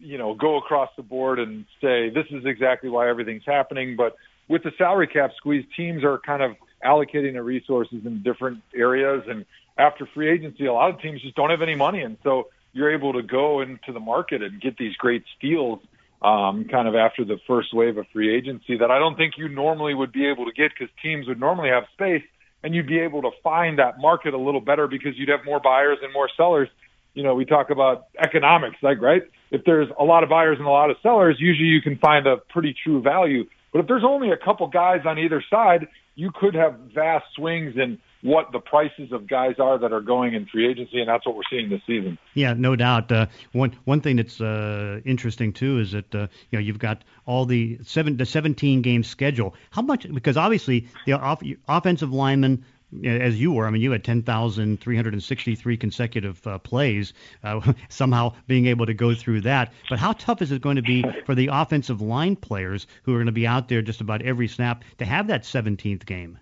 you 0.00 0.18
know, 0.18 0.34
go 0.34 0.56
across 0.56 0.90
the 0.96 1.02
board 1.02 1.38
and 1.38 1.64
say 1.80 2.10
this 2.10 2.26
is 2.30 2.44
exactly 2.44 2.88
why 2.88 3.08
everything's 3.08 3.44
happening. 3.46 3.96
But 3.96 4.16
with 4.48 4.62
the 4.62 4.72
salary 4.78 5.06
cap 5.06 5.30
squeeze, 5.36 5.64
teams 5.76 6.04
are 6.04 6.18
kind 6.18 6.42
of 6.42 6.52
allocating 6.84 7.32
their 7.34 7.42
resources 7.42 8.04
in 8.04 8.22
different 8.22 8.62
areas. 8.74 9.22
And 9.28 9.44
after 9.78 10.08
free 10.14 10.30
agency, 10.30 10.66
a 10.66 10.72
lot 10.72 10.90
of 10.90 11.00
teams 11.00 11.22
just 11.22 11.36
don't 11.36 11.50
have 11.50 11.62
any 11.62 11.74
money, 11.74 12.02
and 12.02 12.16
so 12.22 12.48
you're 12.72 12.92
able 12.92 13.12
to 13.14 13.22
go 13.22 13.60
into 13.60 13.92
the 13.92 14.00
market 14.00 14.42
and 14.42 14.60
get 14.60 14.76
these 14.76 14.94
great 14.96 15.24
steals. 15.36 15.80
Um, 16.22 16.66
kind 16.70 16.86
of 16.86 16.94
after 16.94 17.24
the 17.24 17.38
first 17.46 17.72
wave 17.72 17.96
of 17.96 18.04
free 18.12 18.36
agency 18.36 18.76
that 18.76 18.90
I 18.90 18.98
don't 18.98 19.16
think 19.16 19.38
you 19.38 19.48
normally 19.48 19.94
would 19.94 20.12
be 20.12 20.26
able 20.26 20.44
to 20.44 20.52
get 20.52 20.70
because 20.70 20.94
teams 21.02 21.26
would 21.28 21.40
normally 21.40 21.70
have 21.70 21.84
space 21.94 22.22
and 22.62 22.74
you'd 22.74 22.86
be 22.86 22.98
able 22.98 23.22
to 23.22 23.30
find 23.42 23.78
that 23.78 23.98
market 23.98 24.34
a 24.34 24.36
little 24.36 24.60
better 24.60 24.86
because 24.86 25.16
you'd 25.16 25.30
have 25.30 25.46
more 25.46 25.60
buyers 25.60 25.96
and 26.02 26.12
more 26.12 26.28
sellers 26.36 26.68
you 27.14 27.22
know, 27.22 27.34
we 27.34 27.44
talk 27.44 27.70
about 27.70 28.06
economics, 28.18 28.76
like, 28.82 29.00
right? 29.00 29.22
If 29.50 29.64
there's 29.64 29.88
a 29.98 30.04
lot 30.04 30.22
of 30.22 30.28
buyers 30.28 30.58
and 30.58 30.66
a 30.66 30.70
lot 30.70 30.90
of 30.90 30.96
sellers, 31.02 31.36
usually 31.38 31.68
you 31.68 31.82
can 31.82 31.98
find 31.98 32.26
a 32.26 32.36
pretty 32.36 32.74
true 32.84 33.02
value. 33.02 33.46
But 33.72 33.80
if 33.80 33.86
there's 33.86 34.04
only 34.04 34.30
a 34.30 34.36
couple 34.36 34.66
guys 34.68 35.00
on 35.04 35.18
either 35.18 35.42
side, 35.48 35.88
you 36.14 36.30
could 36.32 36.54
have 36.54 36.78
vast 36.94 37.26
swings 37.34 37.74
in 37.76 37.98
what 38.22 38.52
the 38.52 38.58
prices 38.58 39.12
of 39.12 39.26
guys 39.26 39.54
are 39.58 39.78
that 39.78 39.92
are 39.92 40.00
going 40.00 40.34
in 40.34 40.46
free 40.46 40.68
agency, 40.68 41.00
and 41.00 41.08
that's 41.08 41.24
what 41.24 41.36
we're 41.36 41.42
seeing 41.50 41.70
this 41.70 41.80
season. 41.86 42.18
Yeah, 42.34 42.52
no 42.52 42.76
doubt. 42.76 43.10
Uh, 43.10 43.26
one 43.52 43.74
one 43.84 44.00
thing 44.00 44.16
that's 44.16 44.40
uh, 44.40 45.00
interesting 45.04 45.52
too 45.52 45.78
is 45.78 45.92
that 45.92 46.14
uh, 46.14 46.26
you 46.50 46.58
know 46.58 46.60
you've 46.60 46.78
got 46.78 47.02
all 47.26 47.46
the 47.46 47.78
seven 47.82 48.16
the 48.16 48.26
17 48.26 48.82
game 48.82 49.02
schedule. 49.02 49.54
How 49.70 49.82
much? 49.82 50.12
Because 50.12 50.36
obviously 50.36 50.88
the 51.06 51.12
off, 51.12 51.42
offensive 51.68 52.12
linemen 52.12 52.64
as 53.04 53.40
you 53.40 53.52
were. 53.52 53.66
I 53.66 53.70
mean, 53.70 53.82
you 53.82 53.92
had 53.92 54.04
10,363 54.04 55.76
consecutive 55.76 56.46
uh, 56.46 56.58
plays, 56.58 57.12
uh, 57.44 57.72
somehow 57.88 58.34
being 58.46 58.66
able 58.66 58.86
to 58.86 58.94
go 58.94 59.14
through 59.14 59.42
that. 59.42 59.72
But 59.88 59.98
how 59.98 60.12
tough 60.12 60.42
is 60.42 60.52
it 60.52 60.62
going 60.62 60.76
to 60.76 60.82
be 60.82 61.04
for 61.24 61.34
the 61.34 61.48
offensive 61.52 62.00
line 62.00 62.36
players 62.36 62.86
who 63.02 63.14
are 63.14 63.18
going 63.18 63.26
to 63.26 63.32
be 63.32 63.46
out 63.46 63.68
there 63.68 63.82
just 63.82 64.00
about 64.00 64.22
every 64.22 64.48
snap 64.48 64.84
to 64.98 65.04
have 65.04 65.28
that 65.28 65.42
17th 65.42 66.04
game? 66.06 66.38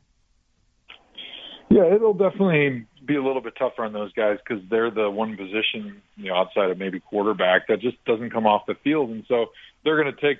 Yeah, 1.70 1.84
it'll 1.94 2.14
definitely 2.14 2.86
be 3.04 3.16
a 3.16 3.22
little 3.22 3.42
bit 3.42 3.54
tougher 3.58 3.84
on 3.84 3.92
those 3.92 4.12
guys 4.12 4.38
because 4.46 4.62
they're 4.70 4.90
the 4.90 5.10
one 5.10 5.36
position, 5.36 6.00
you 6.16 6.30
know, 6.30 6.36
outside 6.36 6.70
of 6.70 6.78
maybe 6.78 7.00
quarterback 7.00 7.68
that 7.68 7.80
just 7.80 8.02
doesn't 8.04 8.30
come 8.30 8.46
off 8.46 8.66
the 8.66 8.74
field, 8.82 9.10
and 9.10 9.24
so 9.28 9.46
they're 9.84 10.02
going 10.02 10.14
to 10.14 10.20
take 10.20 10.38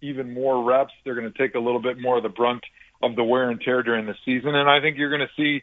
even 0.00 0.34
more 0.34 0.64
reps. 0.64 0.92
They're 1.04 1.14
going 1.14 1.32
to 1.32 1.38
take 1.38 1.54
a 1.54 1.60
little 1.60 1.80
bit 1.80 2.00
more 2.00 2.16
of 2.16 2.24
the 2.24 2.28
brunt 2.28 2.64
of 3.02 3.16
the 3.16 3.24
wear 3.24 3.50
and 3.50 3.60
tear 3.60 3.82
during 3.82 4.06
the 4.06 4.14
season. 4.24 4.54
And 4.54 4.68
I 4.68 4.80
think 4.80 4.96
you're 4.96 5.10
going 5.10 5.26
to 5.26 5.34
see 5.36 5.62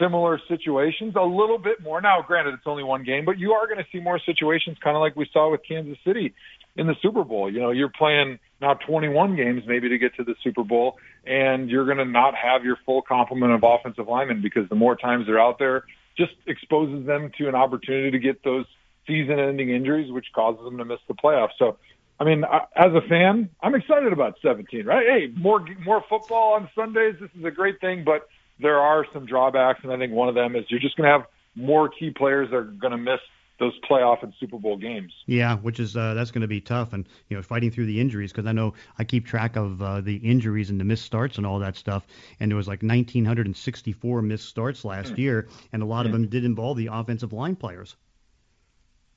similar 0.00 0.40
situations 0.48 1.14
a 1.16 1.22
little 1.22 1.58
bit 1.58 1.82
more. 1.82 2.00
Now, 2.00 2.22
granted, 2.22 2.54
it's 2.54 2.66
only 2.66 2.82
one 2.82 3.04
game, 3.04 3.24
but 3.24 3.38
you 3.38 3.52
are 3.52 3.66
going 3.66 3.78
to 3.78 3.86
see 3.92 4.00
more 4.00 4.18
situations 4.24 4.78
kind 4.82 4.96
of 4.96 5.00
like 5.00 5.14
we 5.14 5.28
saw 5.32 5.50
with 5.50 5.60
Kansas 5.66 5.98
City 6.04 6.34
in 6.76 6.86
the 6.86 6.94
Super 7.02 7.22
Bowl. 7.22 7.52
You 7.52 7.60
know, 7.60 7.70
you're 7.70 7.90
playing 7.90 8.38
now 8.60 8.74
21 8.74 9.36
games 9.36 9.62
maybe 9.66 9.88
to 9.90 9.98
get 9.98 10.14
to 10.16 10.24
the 10.24 10.34
Super 10.42 10.64
Bowl, 10.64 10.98
and 11.26 11.68
you're 11.68 11.84
going 11.84 11.98
to 11.98 12.04
not 12.04 12.34
have 12.34 12.64
your 12.64 12.76
full 12.86 13.02
complement 13.02 13.52
of 13.52 13.62
offensive 13.62 14.08
linemen 14.08 14.40
because 14.42 14.68
the 14.68 14.74
more 14.74 14.96
times 14.96 15.26
they're 15.26 15.40
out 15.40 15.58
there, 15.58 15.84
just 16.16 16.32
exposes 16.46 17.06
them 17.06 17.30
to 17.38 17.48
an 17.48 17.54
opportunity 17.54 18.10
to 18.10 18.18
get 18.18 18.42
those 18.42 18.66
season-ending 19.06 19.70
injuries, 19.70 20.10
which 20.12 20.26
causes 20.34 20.62
them 20.64 20.78
to 20.78 20.84
miss 20.84 20.98
the 21.08 21.14
playoffs. 21.14 21.50
So, 21.58 21.76
I 22.20 22.24
mean, 22.24 22.44
as 22.76 22.92
a 22.92 23.00
fan, 23.08 23.48
I'm 23.62 23.74
excited 23.74 24.12
about 24.12 24.36
17. 24.42 24.84
Right? 24.84 25.06
Hey, 25.06 25.32
more 25.34 25.64
more 25.84 26.04
football 26.08 26.52
on 26.54 26.68
Sundays. 26.74 27.16
This 27.18 27.30
is 27.36 27.44
a 27.44 27.50
great 27.50 27.80
thing, 27.80 28.04
but 28.04 28.28
there 28.60 28.78
are 28.78 29.06
some 29.12 29.24
drawbacks, 29.24 29.80
and 29.82 29.90
I 29.90 29.96
think 29.96 30.12
one 30.12 30.28
of 30.28 30.34
them 30.34 30.54
is 30.54 30.64
you're 30.68 30.80
just 30.80 30.96
going 30.96 31.08
to 31.08 31.12
have 31.12 31.26
more 31.54 31.88
key 31.88 32.10
players 32.10 32.50
that 32.50 32.56
are 32.56 32.64
going 32.64 32.92
to 32.92 32.98
miss 32.98 33.20
those 33.58 33.72
playoff 33.88 34.22
and 34.22 34.32
Super 34.38 34.58
Bowl 34.58 34.76
games. 34.76 35.12
Yeah, 35.26 35.56
which 35.56 35.80
is 35.80 35.96
uh, 35.96 36.14
that's 36.14 36.30
going 36.30 36.42
to 36.42 36.48
be 36.48 36.60
tough, 36.60 36.92
and 36.92 37.06
you 37.28 37.36
know, 37.36 37.42
fighting 37.42 37.70
through 37.70 37.86
the 37.86 38.00
injuries 38.00 38.32
because 38.32 38.46
I 38.46 38.52
know 38.52 38.74
I 38.98 39.04
keep 39.04 39.26
track 39.26 39.56
of 39.56 39.80
uh, 39.80 40.02
the 40.02 40.16
injuries 40.16 40.68
and 40.68 40.78
the 40.78 40.84
missed 40.84 41.06
starts 41.06 41.38
and 41.38 41.46
all 41.46 41.58
that 41.60 41.76
stuff, 41.76 42.06
and 42.38 42.50
there 42.50 42.56
was 42.56 42.68
like 42.68 42.82
1,964 42.82 44.22
missed 44.22 44.46
starts 44.46 44.84
last 44.84 45.14
mm. 45.14 45.18
year, 45.18 45.48
and 45.72 45.82
a 45.82 45.86
lot 45.86 46.04
mm. 46.04 46.06
of 46.06 46.12
them 46.12 46.28
did 46.28 46.44
involve 46.44 46.76
the 46.76 46.90
offensive 46.92 47.32
line 47.32 47.56
players. 47.56 47.96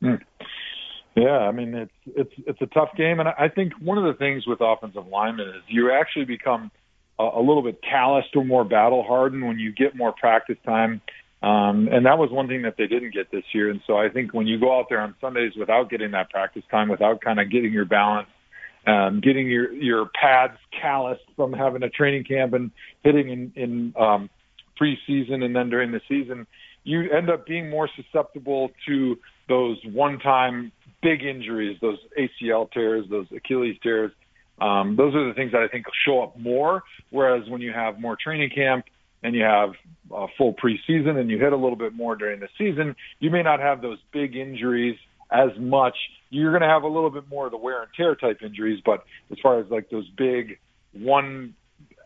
Mm. 0.01 0.21
Yeah, 1.15 1.37
I 1.37 1.51
mean 1.51 1.75
it's 1.75 1.91
it's 2.07 2.33
it's 2.47 2.61
a 2.61 2.67
tough 2.67 2.89
game, 2.97 3.19
and 3.19 3.29
I 3.29 3.47
think 3.47 3.73
one 3.79 3.97
of 3.97 4.03
the 4.03 4.17
things 4.17 4.47
with 4.47 4.59
offensive 4.61 5.07
linemen 5.07 5.47
is 5.49 5.61
you 5.67 5.91
actually 5.91 6.25
become 6.25 6.71
a, 7.19 7.23
a 7.23 7.39
little 7.39 7.61
bit 7.61 7.79
calloused 7.81 8.35
or 8.35 8.43
more 8.43 8.63
battle 8.63 9.03
hardened 9.03 9.45
when 9.45 9.59
you 9.59 9.71
get 9.71 9.95
more 9.95 10.11
practice 10.11 10.57
time 10.65 11.01
um, 11.43 11.89
and 11.91 12.05
that 12.05 12.17
was 12.17 12.31
one 12.31 12.47
thing 12.47 12.61
that 12.61 12.75
they 12.77 12.87
didn't 12.87 13.13
get 13.13 13.29
this 13.29 13.43
year. 13.53 13.69
And 13.69 13.81
so 13.85 13.97
I 13.97 14.07
think 14.07 14.33
when 14.33 14.47
you 14.47 14.57
go 14.57 14.79
out 14.79 14.85
there 14.87 15.01
on 15.01 15.13
Sundays 15.19 15.51
without 15.59 15.89
getting 15.89 16.11
that 16.11 16.29
practice 16.29 16.63
time, 16.71 16.87
without 16.87 17.19
kind 17.19 17.37
of 17.37 17.51
getting 17.51 17.73
your 17.73 17.83
balance, 17.83 18.29
um, 18.87 19.19
getting 19.21 19.49
your 19.49 19.71
your 19.73 20.09
pads 20.19 20.57
calloused 20.81 21.23
from 21.35 21.51
having 21.51 21.83
a 21.83 21.89
training 21.89 22.23
camp 22.23 22.53
and 22.53 22.71
hitting 23.03 23.29
in, 23.29 23.53
in 23.55 23.93
um, 23.99 24.29
preseason 24.79 25.43
and 25.43 25.53
then 25.53 25.69
during 25.69 25.91
the 25.91 25.99
season, 26.07 26.47
you 26.85 27.11
end 27.11 27.29
up 27.29 27.45
being 27.45 27.69
more 27.69 27.89
susceptible 27.93 28.71
to 28.87 29.17
those 29.49 29.77
one-time 29.85 30.71
big 31.03 31.23
injuries, 31.23 31.77
those 31.81 31.99
ACL 32.17 32.71
tears, 32.71 33.05
those 33.09 33.27
Achilles 33.35 33.77
tears. 33.83 34.11
Um, 34.59 34.95
those 34.95 35.13
are 35.15 35.27
the 35.27 35.33
things 35.33 35.51
that 35.51 35.61
I 35.61 35.67
think 35.67 35.85
show 36.05 36.21
up 36.21 36.39
more. 36.39 36.83
Whereas 37.09 37.47
when 37.49 37.61
you 37.61 37.73
have 37.73 37.99
more 37.99 38.15
training 38.15 38.51
camp 38.55 38.85
and 39.21 39.35
you 39.35 39.43
have 39.43 39.71
a 40.11 40.27
full 40.37 40.53
preseason 40.53 41.17
and 41.17 41.29
you 41.29 41.37
hit 41.37 41.53
a 41.53 41.57
little 41.57 41.75
bit 41.75 41.93
more 41.93 42.15
during 42.15 42.39
the 42.39 42.49
season, 42.57 42.95
you 43.19 43.29
may 43.29 43.43
not 43.43 43.59
have 43.59 43.81
those 43.81 43.99
big 44.11 44.35
injuries 44.35 44.97
as 45.31 45.49
much. 45.57 45.95
You're 46.29 46.51
going 46.51 46.61
to 46.61 46.67
have 46.67 46.83
a 46.83 46.87
little 46.87 47.09
bit 47.09 47.27
more 47.27 47.45
of 47.45 47.51
the 47.51 47.57
wear 47.57 47.81
and 47.81 47.91
tear 47.95 48.15
type 48.15 48.41
injuries, 48.41 48.81
but 48.85 49.03
as 49.31 49.37
far 49.41 49.59
as 49.59 49.69
like 49.69 49.89
those 49.89 50.07
big 50.09 50.59
one 50.93 51.55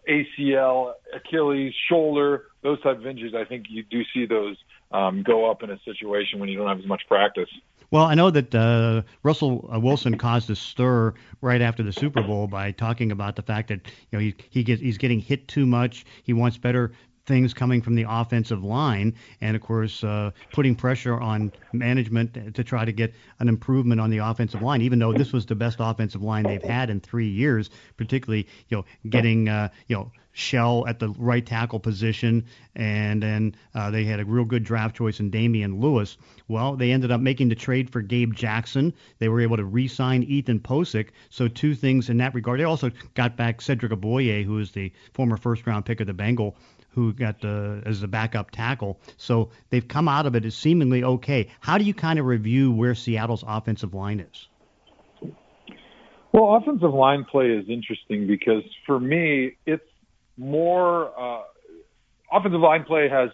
ACL, 0.08 0.94
Achilles, 1.14 1.74
shoulder, 1.90 2.46
those 2.64 2.82
type 2.82 2.98
of 2.98 3.06
injuries, 3.06 3.34
I 3.36 3.44
think 3.44 3.66
you 3.70 3.84
do 3.84 4.04
see 4.14 4.26
those 4.26 4.56
um, 4.92 5.24
go 5.24 5.50
up 5.52 5.64
in 5.64 5.70
a 5.70 5.80
situation 5.84 6.40
when 6.40 6.50
you 6.50 6.58
don't 6.58 6.68
have 6.68 6.80
as 6.80 6.86
much 6.86 7.04
practice. 7.08 7.50
Well, 7.90 8.04
I 8.04 8.16
know 8.16 8.30
that 8.32 8.54
uh, 8.54 9.04
Russell 9.24 9.70
uh, 9.74 9.80
Wilson 9.80 10.18
caused 10.18 10.50
a 10.50 10.56
stir 10.56 11.14
right 11.42 11.62
after 11.62 11.84
the 11.84 11.94
Super 11.94 12.22
Bowl 12.22 12.48
by 12.48 12.72
talking 12.72 13.12
about 13.14 13.38
the 13.38 13.42
fact 13.42 13.70
that 13.70 13.80
you 13.86 14.18
know 14.18 14.20
he 14.20 14.36
he 14.50 14.64
gets 14.64 14.82
he's 14.82 14.98
getting 14.98 15.20
hit 15.20 15.48
too 15.48 15.66
much. 15.66 16.06
He 16.24 16.34
wants 16.34 16.58
better 16.58 16.92
things 17.28 17.54
coming 17.54 17.82
from 17.82 17.94
the 17.96 18.06
offensive 18.08 18.64
line, 18.64 19.14
and 19.42 19.56
of 19.56 19.62
course, 19.62 20.04
uh, 20.04 20.32
putting 20.52 20.74
pressure 20.74 21.20
on 21.20 21.52
management 21.74 22.56
to 22.56 22.64
try 22.64 22.86
to 22.86 22.92
get 22.92 23.14
an 23.40 23.50
improvement 23.50 24.02
on 24.02 24.10
the 24.10 24.18
offensive 24.18 24.62
line. 24.62 24.82
Even 24.82 24.98
though 24.98 25.14
this 25.14 25.34
was 25.34 25.46
the 25.46 25.56
best 25.56 25.78
offensive 25.80 26.24
line 26.24 26.44
they've 26.44 26.64
had 26.64 26.90
in 26.90 27.00
three 27.00 27.28
years, 27.28 27.70
particularly 27.98 28.48
you 28.70 28.78
know 28.78 28.86
getting 29.10 29.50
uh, 29.50 29.70
you 29.88 29.96
know 29.96 30.12
Shell 30.38 30.86
at 30.88 31.00
the 31.00 31.10
right 31.18 31.44
tackle 31.44 31.80
position, 31.80 32.46
and 32.76 33.24
then 33.24 33.56
uh, 33.74 33.90
they 33.90 34.06
had 34.06 34.20
a 34.20 34.26
real 34.26 34.46
good 34.46 34.64
draft 34.64 34.96
choice 34.96 35.20
in 35.20 35.32
Damien 35.32 35.80
Lewis. 35.80 36.16
Well, 36.48 36.76
they 36.76 36.92
ended 36.92 37.10
up 37.10 37.20
making 37.20 37.50
the 37.50 37.56
trade 37.56 37.90
for 37.90 38.04
Gabe 38.04 38.36
Jackson. 38.36 38.94
They 39.18 39.30
were 39.30 39.42
able 39.42 39.58
to 39.58 39.66
re-sign 39.66 40.22
Ethan 40.22 40.60
Pocic. 40.60 41.10
So 41.32 41.48
two 41.48 41.74
things 41.74 42.10
in 42.10 42.18
that 42.18 42.36
regard. 42.36 42.60
They 42.60 42.66
also 42.66 42.92
got 43.16 43.36
back 43.36 43.62
Cedric 43.62 43.92
Ogbuehi, 43.92 44.46
who 44.46 44.60
is 44.60 44.70
the 44.70 44.94
former 45.12 45.38
first-round 45.38 45.86
pick 45.86 46.02
of 46.02 46.08
the 46.08 46.14
Bengal 46.14 46.56
who 46.98 47.14
got 47.14 47.46
uh, 47.46 47.80
as 47.86 48.02
a 48.02 48.08
backup 48.08 48.50
tackle. 48.50 49.00
So 49.18 49.52
they've 49.70 49.88
come 49.88 50.08
out 50.08 50.26
of 50.26 50.36
it 50.36 50.46
as 50.46 50.56
seemingly 50.56 51.04
okay. 51.04 51.50
How 51.60 51.78
do 51.78 51.84
you 51.84 51.94
kind 51.94 52.18
of 52.18 52.26
review 52.26 52.72
where 52.72 52.96
Seattle's 52.96 53.44
offensive 53.48 53.94
line 53.94 54.20
is? 54.20 54.48
Well, 56.32 56.56
offensive 56.56 56.92
line 56.92 57.24
play 57.24 57.52
is 57.52 57.70
interesting 57.70 58.26
because 58.26 58.64
for 58.88 59.00
me, 59.00 59.58
it's 59.68 59.86
more 60.38 61.12
uh, 61.16 61.44
offensive 62.32 62.62
line 62.62 62.84
play 62.84 63.08
has 63.10 63.30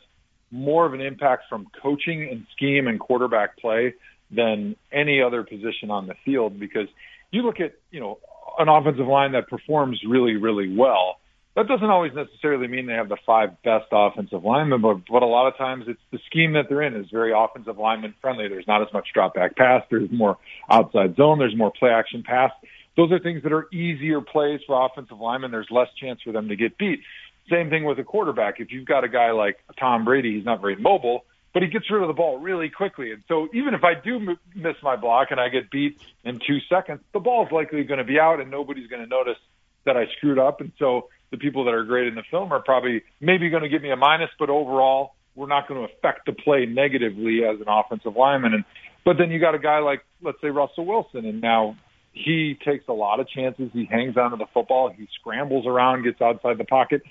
more 0.51 0.85
of 0.85 0.93
an 0.93 0.99
impact 0.99 1.43
from 1.47 1.67
coaching 1.81 2.27
and 2.29 2.45
scheme 2.51 2.87
and 2.89 2.99
quarterback 2.99 3.57
play 3.59 3.93
than 4.29 4.75
any 4.91 5.21
other 5.21 5.43
position 5.43 5.89
on 5.89 6.07
the 6.07 6.15
field 6.25 6.59
because 6.59 6.89
you 7.31 7.43
look 7.43 7.61
at 7.61 7.75
you 7.91 8.01
know 8.01 8.19
an 8.59 8.67
offensive 8.67 9.07
line 9.07 9.31
that 9.31 9.47
performs 9.47 10.01
really 10.05 10.35
really 10.35 10.75
well 10.75 11.17
that 11.55 11.67
doesn't 11.67 11.89
always 11.89 12.13
necessarily 12.13 12.67
mean 12.67 12.87
they 12.87 12.93
have 12.93 13.09
the 13.09 13.17
five 13.25 13.61
best 13.63 13.85
offensive 13.91 14.43
linemen, 14.43 14.81
but, 14.81 14.97
but 15.09 15.21
a 15.21 15.27
lot 15.27 15.47
of 15.47 15.55
times 15.57 15.85
it's 15.87 16.01
the 16.11 16.19
scheme 16.25 16.53
that 16.53 16.65
they're 16.67 16.81
in 16.81 16.95
is 16.95 17.07
very 17.11 17.31
offensive 17.35 17.77
lineman 17.77 18.15
friendly. 18.21 18.47
There's 18.47 18.67
not 18.67 18.81
as 18.81 18.87
much 18.91 19.07
drop 19.13 19.35
back 19.35 19.55
pass. 19.55 19.83
There's 19.91 20.09
more 20.11 20.37
outside 20.69 21.15
zone. 21.15 21.37
There's 21.37 21.55
more 21.55 21.71
play 21.71 21.91
action 21.91 22.23
pass. 22.23 22.51
Those 22.97 23.11
are 23.11 23.19
things 23.19 23.43
that 23.43 23.53
are 23.53 23.67
easier 23.71 24.21
plays 24.21 24.61
for 24.65 24.83
offensive 24.83 25.19
linemen. 25.19 25.51
There's 25.51 25.69
less 25.69 25.89
chance 25.99 26.21
for 26.23 26.31
them 26.31 26.49
to 26.49 26.55
get 26.55 26.77
beat. 26.77 27.01
Same 27.49 27.69
thing 27.69 27.83
with 27.83 27.99
a 27.99 28.03
quarterback. 28.03 28.59
If 28.59 28.71
you've 28.71 28.87
got 28.87 29.03
a 29.03 29.09
guy 29.09 29.31
like 29.31 29.57
Tom 29.79 30.05
Brady, 30.05 30.35
he's 30.35 30.45
not 30.45 30.61
very 30.61 30.75
mobile, 30.75 31.25
but 31.53 31.61
he 31.61 31.69
gets 31.69 31.89
rid 31.91 32.01
of 32.01 32.07
the 32.07 32.13
ball 32.13 32.39
really 32.39 32.69
quickly. 32.69 33.11
And 33.11 33.23
so 33.27 33.47
even 33.53 33.73
if 33.73 33.83
I 33.83 33.93
do 33.93 34.15
m- 34.15 34.39
miss 34.55 34.75
my 34.81 34.95
block 34.95 35.27
and 35.29 35.39
I 35.39 35.49
get 35.49 35.69
beat 35.69 35.99
in 36.23 36.39
two 36.39 36.59
seconds, 36.69 37.01
the 37.13 37.19
ball's 37.19 37.51
likely 37.51 37.83
going 37.83 37.99
to 37.99 38.03
be 38.03 38.19
out 38.19 38.39
and 38.39 38.49
nobody's 38.49 38.87
going 38.87 39.03
to 39.03 39.09
notice 39.09 39.37
that 39.85 39.97
I 39.97 40.05
screwed 40.17 40.39
up. 40.39 40.61
And 40.61 40.71
so 40.79 41.09
the 41.33 41.39
people 41.39 41.65
that 41.65 41.73
are 41.73 41.83
great 41.83 42.07
in 42.07 42.13
the 42.13 42.23
film 42.29 42.53
are 42.53 42.61
probably 42.61 43.01
maybe 43.19 43.49
going 43.49 43.63
to 43.63 43.69
give 43.69 43.81
me 43.81 43.89
a 43.89 43.95
minus, 43.95 44.29
but 44.37 44.51
overall, 44.51 45.15
we're 45.33 45.47
not 45.47 45.67
going 45.67 45.81
to 45.81 45.91
affect 45.91 46.27
the 46.27 46.31
play 46.31 46.67
negatively 46.67 47.41
as 47.43 47.59
an 47.59 47.65
offensive 47.67 48.15
lineman. 48.15 48.53
And 48.53 48.63
but 49.03 49.17
then 49.17 49.31
you 49.31 49.39
got 49.39 49.55
a 49.55 49.59
guy 49.59 49.79
like 49.79 50.05
let's 50.21 50.39
say 50.41 50.49
Russell 50.49 50.85
Wilson, 50.85 51.25
and 51.25 51.41
now 51.41 51.75
he 52.11 52.55
takes 52.63 52.87
a 52.87 52.93
lot 52.93 53.19
of 53.19 53.27
chances. 53.27 53.71
He 53.73 53.85
hangs 53.85 54.15
onto 54.15 54.37
the 54.37 54.45
football. 54.53 54.93
He 54.95 55.07
scrambles 55.19 55.65
around, 55.65 56.03
gets 56.03 56.21
outside 56.21 56.59
the 56.59 56.65
pocket. 56.65 57.01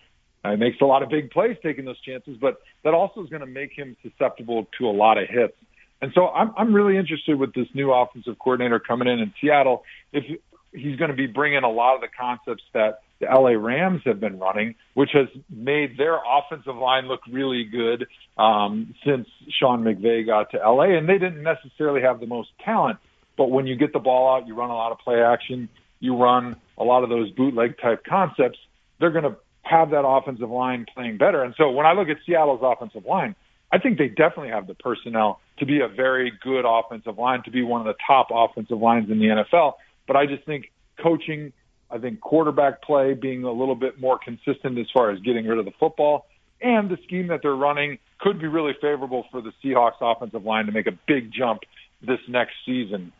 Uh, 0.45 0.57
makes 0.57 0.81
a 0.81 0.85
lot 0.85 1.02
of 1.02 1.09
big 1.09 1.31
plays 1.31 1.57
taking 1.62 1.85
those 1.85 2.00
chances, 2.00 2.37
but 2.41 2.62
that 2.85 2.95
also 2.95 3.23
is 3.23 3.31
going 3.31 3.41
to 3.41 3.47
make 3.47 3.73
him 3.73 3.97
susceptible 4.02 4.67
to 4.76 4.87
a 4.87 4.91
lot 4.91 5.19
of 5.19 5.29
hits. 5.29 5.55
And 6.00 6.12
so 6.14 6.29
I'm 6.29 6.52
I'm 6.57 6.73
really 6.73 6.97
interested 6.97 7.37
with 7.37 7.55
this 7.55 7.67
new 7.75 7.93
offensive 7.93 8.38
coordinator 8.38 8.79
coming 8.79 9.09
in 9.09 9.19
in 9.19 9.33
Seattle. 9.41 9.83
If 10.12 10.25
he's 10.73 10.97
going 10.97 11.11
to 11.11 11.17
be 11.17 11.26
bringing 11.26 11.64
a 11.64 11.71
lot 11.71 11.97
of 11.97 12.00
the 12.00 12.09
concepts 12.09 12.62
that 12.73 13.00
the 13.23 13.29
LA 13.33 13.50
Rams 13.50 14.02
have 14.05 14.19
been 14.19 14.38
running, 14.38 14.75
which 14.95 15.11
has 15.12 15.29
made 15.49 15.97
their 15.97 16.17
offensive 16.17 16.76
line 16.76 17.07
look 17.07 17.21
really 17.31 17.64
good 17.64 18.07
um, 18.37 18.95
since 19.07 19.29
Sean 19.61 19.85
McVay 19.85 20.26
got 20.26 20.50
to 20.50 20.59
LA. 20.59 20.97
And 20.97 21.09
they 21.09 21.19
didn't 21.19 21.43
necessarily 21.43 22.02
have 22.02 22.19
the 22.19 22.26
most 22.26 22.50
talent, 22.64 22.99
but 23.38 23.50
when 23.50 23.67
you 23.67 23.76
get 23.76 23.93
the 23.93 24.00
ball 24.00 24.35
out, 24.35 24.47
you 24.49 24.55
run 24.55 24.71
a 24.71 24.75
lot 24.75 24.91
of 24.91 24.99
play 24.99 25.23
action, 25.23 25.69
you 26.00 26.17
run 26.17 26.57
a 26.76 26.85
lot 26.85 27.05
of 27.05 27.11
those 27.11 27.31
bootleg 27.31 27.79
type 27.81 28.05
concepts, 28.05 28.59
they're 28.99 29.12
going 29.12 29.25
to 29.25 29.37
have 29.62 29.91
that 29.91 30.05
offensive 30.05 30.50
line 30.50 30.85
playing 30.93 31.17
better. 31.17 31.45
And 31.45 31.55
so 31.57 31.71
when 31.71 31.87
I 31.87 31.93
look 31.93 32.09
at 32.09 32.17
Seattle's 32.26 32.61
offensive 32.62 33.07
line, 33.07 33.37
I 33.71 33.79
think 33.79 33.99
they 33.99 34.09
definitely 34.09 34.50
have 34.50 34.67
the 34.67 34.75
personnel 34.75 35.41
to 35.59 35.64
be 35.64 35.81
a 35.81 35.88
very 35.88 36.33
good 36.43 36.64
offensive 36.67 37.19
line, 37.19 37.43
to 37.45 37.52
be 37.52 37.62
one 37.62 37.81
of 37.81 37.87
the 37.87 37.95
top 38.05 38.29
offensive 38.33 38.79
lines 38.79 39.11
in 39.11 39.21
the 39.21 39.26
NFL. 39.26 39.75
But 40.09 40.17
I 40.17 40.26
just 40.26 40.45
think 40.45 40.73
coaching 41.00 41.52
I 41.93 41.99
think 41.99 42.21
quarterback 42.21 42.83
play 42.83 43.15
being 43.15 43.45
a 43.45 43.53
little 43.53 43.75
bit 43.75 44.01
more 44.01 44.19
consistent 44.19 44.79
as 44.79 44.87
far 44.93 45.11
as 45.11 45.21
getting 45.21 45.47
rid 45.47 45.59
of 45.59 45.67
the 45.67 45.73
football 45.79 46.27
and 46.63 46.89
the 46.89 46.97
scheme 47.05 47.27
that 47.27 47.41
they're 47.43 47.55
running 47.55 47.99
could 48.21 48.41
be 48.41 48.47
really 48.47 48.73
favorable 48.81 49.27
for 49.31 49.43
the 49.43 49.53
Seahawks 49.63 50.01
offensive 50.01 50.45
line 50.45 50.67
to 50.67 50.73
make 50.73 50.87
a 50.87 50.97
big 51.07 51.33
jump 51.33 51.61
this 52.01 52.21
next 52.29 52.55
season. 52.65 53.13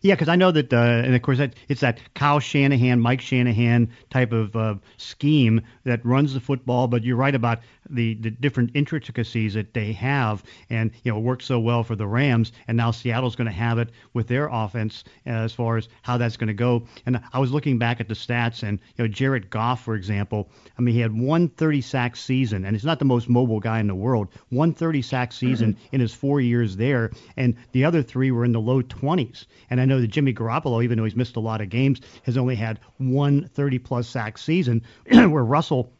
Yeah, 0.00 0.14
because 0.14 0.28
I 0.28 0.34
know 0.34 0.50
that, 0.50 0.72
uh, 0.72 0.76
and 0.76 1.14
of 1.14 1.22
course, 1.22 1.38
that, 1.38 1.54
it's 1.68 1.82
that 1.82 2.00
Kyle 2.14 2.40
Shanahan, 2.40 2.98
Mike 2.98 3.20
Shanahan 3.20 3.88
type 4.10 4.32
of 4.32 4.56
uh, 4.56 4.74
scheme 4.96 5.62
that 5.84 6.04
runs 6.04 6.34
the 6.34 6.40
football. 6.40 6.88
But 6.88 7.04
you're 7.04 7.16
right 7.16 7.34
about 7.34 7.60
the, 7.88 8.14
the 8.14 8.30
different 8.30 8.72
intricacies 8.74 9.54
that 9.54 9.74
they 9.74 9.92
have, 9.92 10.42
and 10.70 10.90
you 11.04 11.12
know, 11.12 11.18
it 11.18 11.22
worked 11.22 11.44
so 11.44 11.60
well 11.60 11.84
for 11.84 11.94
the 11.94 12.06
Rams, 12.06 12.52
and 12.66 12.76
now 12.76 12.90
Seattle's 12.90 13.36
going 13.36 13.46
to 13.46 13.52
have 13.52 13.78
it 13.78 13.90
with 14.12 14.26
their 14.26 14.48
offense 14.48 15.04
as 15.26 15.52
far 15.52 15.76
as 15.76 15.88
how 16.02 16.16
that's 16.16 16.36
going 16.36 16.48
to 16.48 16.54
go. 16.54 16.84
And 17.06 17.20
I 17.32 17.38
was 17.38 17.52
looking 17.52 17.78
back 17.78 18.00
at 18.00 18.08
the 18.08 18.14
stats, 18.14 18.62
and 18.62 18.80
you 18.96 19.04
know, 19.04 19.08
Jared 19.08 19.50
Goff, 19.50 19.84
for 19.84 19.94
example, 19.94 20.48
I 20.78 20.82
mean, 20.82 20.94
he 20.94 21.00
had 21.00 21.16
one 21.16 21.48
30 21.48 21.80
sack 21.80 22.16
season, 22.16 22.64
and 22.64 22.74
he's 22.74 22.84
not 22.84 22.98
the 22.98 23.04
most 23.04 23.28
mobile 23.28 23.60
guy 23.60 23.78
in 23.78 23.86
the 23.86 23.94
world. 23.94 24.28
One 24.48 24.72
30 24.72 25.02
sack 25.02 25.32
season 25.32 25.74
mm-hmm. 25.74 25.94
in 25.94 26.00
his 26.00 26.12
four 26.14 26.40
years 26.40 26.76
there, 26.76 27.12
and 27.36 27.54
the 27.70 27.84
other 27.84 28.02
three 28.02 28.30
were 28.30 28.44
in 28.44 28.52
the 28.52 28.60
low 28.60 28.82
20s. 28.82 29.46
And 29.70 29.80
I 29.82 29.84
know 29.84 30.00
that 30.00 30.06
Jimmy 30.06 30.32
Garoppolo, 30.32 30.84
even 30.84 30.96
though 30.96 31.04
he's 31.04 31.16
missed 31.16 31.34
a 31.34 31.40
lot 31.40 31.60
of 31.60 31.68
games, 31.68 32.00
has 32.22 32.36
only 32.36 32.54
had 32.54 32.78
one 32.98 33.48
30 33.48 33.80
plus 33.80 34.08
sack 34.08 34.38
season, 34.38 34.84
where 35.10 35.44
Russell 35.44 35.92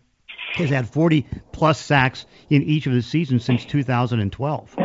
has 0.54 0.70
had 0.70 0.88
40 0.88 1.26
plus 1.50 1.80
sacks 1.80 2.24
in 2.48 2.62
each 2.62 2.86
of 2.86 2.92
the 2.92 3.02
seasons 3.02 3.44
since 3.44 3.64
2012. 3.64 4.76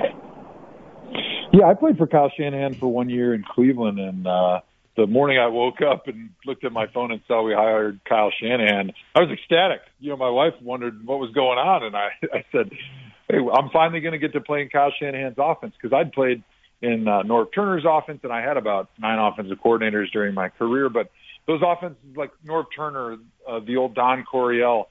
Yeah, 1.53 1.65
I 1.65 1.75
played 1.75 1.97
for 1.97 2.07
Kyle 2.07 2.31
Shanahan 2.35 2.73
for 2.73 2.87
one 2.87 3.09
year 3.09 3.35
in 3.35 3.43
Cleveland, 3.43 3.99
and 3.99 4.25
uh, 4.25 4.61
the 4.95 5.05
morning 5.05 5.37
I 5.37 5.47
woke 5.47 5.81
up 5.81 6.07
and 6.07 6.31
looked 6.45 6.63
at 6.63 6.71
my 6.71 6.87
phone 6.87 7.11
and 7.11 7.21
saw 7.27 7.43
we 7.43 7.53
hired 7.53 7.99
Kyle 8.09 8.31
Shanahan, 8.41 8.93
I 9.15 9.19
was 9.19 9.29
ecstatic. 9.31 9.81
You 9.99 10.09
know, 10.09 10.17
my 10.17 10.29
wife 10.29 10.53
wondered 10.59 11.05
what 11.05 11.19
was 11.19 11.31
going 11.33 11.59
on, 11.59 11.83
and 11.83 11.95
I, 11.95 12.09
I 12.33 12.45
said, 12.51 12.71
"Hey, 13.29 13.37
I'm 13.37 13.69
finally 13.69 13.99
going 13.99 14.13
to 14.13 14.17
get 14.17 14.33
to 14.33 14.41
play 14.41 14.63
in 14.63 14.69
Kyle 14.69 14.91
Shanahan's 14.99 15.37
offense 15.37 15.75
because 15.79 15.95
I'd 15.95 16.11
played 16.13 16.41
in 16.81 17.07
uh, 17.07 17.23
Norv 17.23 17.53
Turner's 17.53 17.85
offense, 17.87 18.19
and 18.23 18.31
I 18.31 18.41
had 18.41 18.57
about 18.57 18.89
nine 18.99 19.19
offensive 19.19 19.57
coordinators 19.63 20.11
during 20.11 20.33
my 20.33 20.49
career, 20.49 20.89
but 20.89 21.09
those 21.47 21.61
offenses 21.65 21.97
like 22.15 22.31
Norv 22.45 22.65
Turner, 22.75 23.17
uh, 23.47 23.59
the 23.59 23.77
old 23.77 23.95
Don 23.95 24.23
Coryell, 24.23 24.89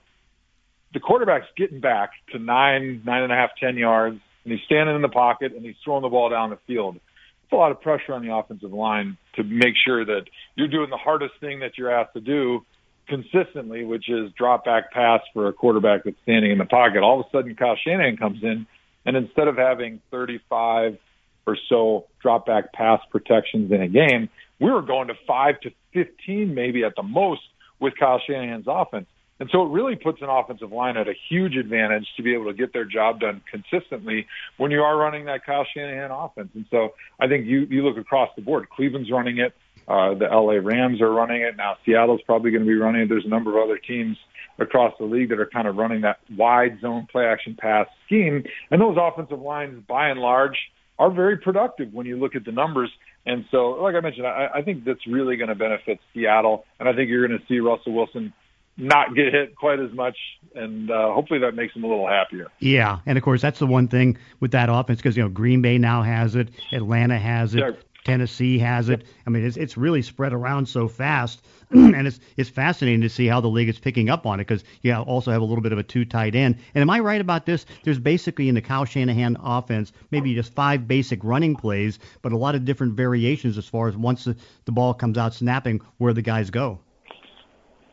the 0.93 1.01
quarterback's 1.01 1.47
getting 1.57 1.81
back 1.81 2.11
to 2.33 2.39
nine, 2.39 3.03
nine 3.05 3.23
and 3.23 3.33
a 3.33 3.37
half, 3.37 3.51
ten 3.61 3.77
yards, 3.77 4.19
and 4.45 4.53
he's 4.53 4.63
standing 4.65 4.97
in 4.97 5.03
the 5.03 5.09
pocket 5.09 5.53
and 5.53 5.65
he's 5.65 5.77
throwing 5.85 6.03
the 6.03 6.09
ball 6.09 6.31
down 6.31 6.51
the 6.51 6.59
field. 6.67 6.97
It's 6.97 7.53
a 7.53 7.57
lot 7.57 7.71
of 7.71 7.81
pressure 7.81 8.15
on 8.15 8.27
the 8.27 8.35
offensive 8.35 8.73
line 8.73 9.19
to 9.35 9.45
make 9.45 9.75
sure 9.85 10.05
that 10.05 10.23
you're 10.57 10.69
doing 10.69 10.91
the 10.91 10.97
hardest 10.97 11.35
thing 11.41 11.61
that 11.61 11.79
you're 11.79 11.91
asked 11.91 12.15
to 12.15 12.21
do 12.21 12.65
consistently, 13.07 13.85
which 13.85 14.09
is 14.09 14.33
drop 14.33 14.65
back 14.65 14.91
pass 14.93 15.21
for 15.33 15.49
a 15.49 15.53
quarterback 15.53 16.05
that's 16.05 16.17
standing 16.23 16.51
in 16.51 16.59
the 16.59 16.65
pocket. 16.65 17.03
All 17.03 17.21
of 17.21 17.27
a 17.27 17.31
sudden, 17.31 17.55
Kyle 17.55 17.77
Shanahan 17.77 18.17
comes 18.17 18.43
in, 18.43 18.67
and 19.05 19.17
instead 19.17 19.47
of 19.47 19.57
having 19.57 20.01
35 20.11 20.99
or 21.47 21.57
so 21.69 22.07
drop 22.21 22.47
back 22.47 22.73
pass 22.73 23.01
protections 23.11 23.71
in 23.71 23.81
a 23.81 23.89
game, 23.89 24.29
we 24.61 24.71
were 24.71 24.83
going 24.83 25.09
to 25.09 25.15
five 25.27 25.61
to 25.61 25.71
15 25.93 26.55
maybe 26.55 26.85
at 26.85 26.95
the 26.97 27.03
most 27.03 27.43
with 27.81 27.95
Kyle 27.99 28.21
Shanahan's 28.27 28.67
offense. 28.69 29.07
And 29.39 29.51
so 29.53 29.67
it 29.67 29.69
really 29.69 29.97
puts 29.97 30.23
an 30.23 30.29
offensive 30.31 30.73
line 30.73 30.97
at 30.97 31.09
a 31.09 31.15
huge 31.29 31.57
advantage 31.57 32.07
to 32.17 32.23
be 32.23 32.33
able 32.33 32.47
to 32.47 32.55
get 32.55 32.73
their 32.73 32.87
job 32.87 33.21
done 33.21 33.43
consistently 33.51 34.27
when 34.57 34.71
you 34.71 34.81
are 34.81 34.97
running 34.97 35.27
that 35.27 35.45
Kyle 35.45 35.67
Shanahan 35.75 36.11
offense. 36.11 36.49
And 36.55 36.65
so 36.71 36.95
I 37.21 37.29
think 37.29 37.47
you, 37.47 37.67
you 37.69 37.83
look 37.83 37.99
across 37.99 38.31
the 38.35 38.43
board. 38.43 38.69
Cleveland's 38.71 39.11
running 39.11 39.39
it. 39.39 39.55
Uh, 39.87 40.15
the 40.15 40.25
LA 40.25 40.55
Rams 40.55 41.03
are 41.03 41.11
running 41.11 41.43
it. 41.43 41.57
Now 41.57 41.77
Seattle's 41.85 42.23
probably 42.23 42.51
going 42.51 42.65
to 42.65 42.69
be 42.69 42.75
running 42.75 43.03
it. 43.03 43.09
There's 43.11 43.27
a 43.27 43.29
number 43.29 43.59
of 43.59 43.69
other 43.69 43.79
teams 43.79 44.17
across 44.59 44.95
the 44.99 45.05
league 45.05 45.29
that 45.29 45.39
are 45.39 45.47
kind 45.47 45.69
of 45.69 45.77
running 45.77 46.01
that 46.01 46.19
wide 46.35 46.81
zone 46.81 47.07
play 47.13 47.27
action 47.27 47.57
pass 47.59 47.87
scheme. 48.07 48.45
And 48.71 48.81
those 48.81 48.97
offensive 48.99 49.41
lines, 49.41 49.85
by 49.87 50.09
and 50.09 50.19
large, 50.19 50.57
are 50.99 51.11
very 51.11 51.37
productive 51.37 51.93
when 51.93 52.07
you 52.07 52.19
look 52.19 52.35
at 52.35 52.45
the 52.45 52.53
numbers. 52.53 52.91
And 53.25 53.45
so, 53.51 53.71
like 53.83 53.95
I 53.95 54.01
mentioned, 54.01 54.27
I, 54.27 54.49
I 54.55 54.63
think 54.63 54.85
that's 54.85 55.07
really 55.07 55.37
going 55.37 55.49
to 55.49 55.55
benefit 55.55 55.99
Seattle. 56.15 56.65
And 56.79 56.89
I 56.89 56.95
think 56.95 57.11
you're 57.11 57.27
going 57.27 57.39
to 57.39 57.47
see 57.47 57.61
Russell 57.61 57.93
Wilson 57.93 58.33
not 58.77 59.15
get 59.15 59.33
hit 59.33 59.57
quite 59.57 59.81
as 59.81 59.93
much, 59.93 60.17
and 60.55 60.91
uh, 60.91 61.13
hopefully 61.13 61.41
that 61.41 61.55
makes 61.55 61.73
them 61.75 61.85
a 61.85 61.87
little 61.87 62.07
happier. 62.07 62.49
Yeah, 62.59 62.99
and 63.07 63.17
of 63.17 63.25
course 63.25 63.41
that's 63.41 63.59
the 63.59 63.67
one 63.67 63.89
thing 63.89 64.19
with 64.41 64.51
that 64.51 64.69
offense 64.69 64.99
because 64.99 65.17
you 65.17 65.23
know 65.23 65.29
Green 65.29 65.63
Bay 65.63 65.79
now 65.79 66.03
has 66.03 66.37
it, 66.37 66.51
Atlanta 66.73 67.19
has 67.19 67.55
it. 67.55 67.83
Tennessee 68.07 68.57
has 68.61 68.89
it. 68.89 69.05
I 69.27 69.31
mean, 69.31 69.45
it's 69.45 69.57
it's 69.57 69.77
really 69.77 70.01
spread 70.01 70.33
around 70.33 70.69
so 70.69 70.87
fast, 70.87 71.45
and 71.71 72.07
it's 72.07 72.21
it's 72.37 72.49
fascinating 72.49 73.01
to 73.01 73.09
see 73.09 73.27
how 73.27 73.41
the 73.41 73.49
league 73.49 73.69
is 73.69 73.81
picking 73.81 74.09
up 74.09 74.27
on 74.27 74.39
it 74.39 74.47
because 74.47 74.63
you 74.83 74.95
also 74.95 75.33
have 75.33 75.43
a 75.43 75.45
little 75.45 75.61
bit 75.61 75.73
of 75.73 75.79
a 75.79 75.83
two 75.83 76.05
tight 76.05 76.37
end. 76.37 76.59
And 76.77 76.83
am 76.83 76.89
I 76.89 77.01
right 77.01 77.21
about 77.21 77.47
this? 77.47 77.67
There's 77.83 77.99
basically 77.99 78.49
in 78.49 78.55
the 78.55 78.63
Kyle 78.63 78.85
Shanahan 78.85 79.37
offense 79.43 79.93
maybe 80.13 80.37
just 80.37 80.55
five 80.55 80.87
basic 80.87 81.25
running 81.25 81.57
plays, 81.57 81.99
but 82.23 82.31
a 82.31 82.37
lot 82.37 82.55
of 82.55 82.65
different 82.65 82.95
variations 82.95 83.59
as 83.59 83.67
far 83.67 83.89
as 83.89 83.97
once 83.97 84.23
the, 84.23 84.37
the 84.67 84.73
ball 84.73 84.95
comes 84.95 85.19
out 85.19 85.35
snapping 85.35 85.81
where 85.99 86.13
the 86.13 86.23
guys 86.23 86.51
go. 86.51 86.79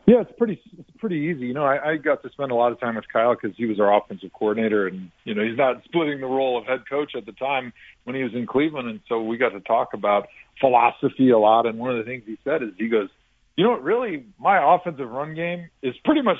Yeah, 0.06 0.20
it's 0.20 0.32
pretty 0.36 0.60
it's 0.78 0.90
pretty 0.98 1.16
easy. 1.16 1.46
You 1.46 1.54
know, 1.54 1.64
I, 1.64 1.92
I 1.92 1.96
got 1.96 2.22
to 2.22 2.30
spend 2.30 2.50
a 2.50 2.54
lot 2.54 2.72
of 2.72 2.80
time 2.80 2.96
with 2.96 3.06
Kyle 3.10 3.34
because 3.34 3.56
he 3.56 3.64
was 3.64 3.80
our 3.80 3.96
offensive 3.96 4.30
coordinator, 4.34 4.86
and 4.86 5.10
you 5.24 5.34
know 5.34 5.42
he's 5.42 5.56
not 5.56 5.82
splitting 5.84 6.20
the 6.20 6.26
role 6.26 6.58
of 6.58 6.66
head 6.66 6.80
coach 6.88 7.12
at 7.16 7.24
the 7.24 7.32
time 7.32 7.72
when 8.04 8.14
he 8.14 8.22
was 8.22 8.34
in 8.34 8.46
Cleveland, 8.46 8.88
and 8.88 9.00
so 9.08 9.22
we 9.22 9.38
got 9.38 9.50
to 9.50 9.60
talk 9.60 9.94
about 9.94 10.28
philosophy 10.60 11.30
a 11.30 11.38
lot. 11.38 11.64
And 11.64 11.78
one 11.78 11.90
of 11.90 11.96
the 11.96 12.04
things 12.04 12.22
he 12.26 12.36
said 12.44 12.62
is 12.62 12.70
he 12.76 12.88
goes, 12.88 13.08
you 13.56 13.64
know 13.64 13.70
what, 13.70 13.82
really, 13.82 14.26
my 14.38 14.74
offensive 14.74 15.08
run 15.08 15.34
game 15.34 15.70
is 15.82 15.94
pretty 16.04 16.22
much 16.22 16.38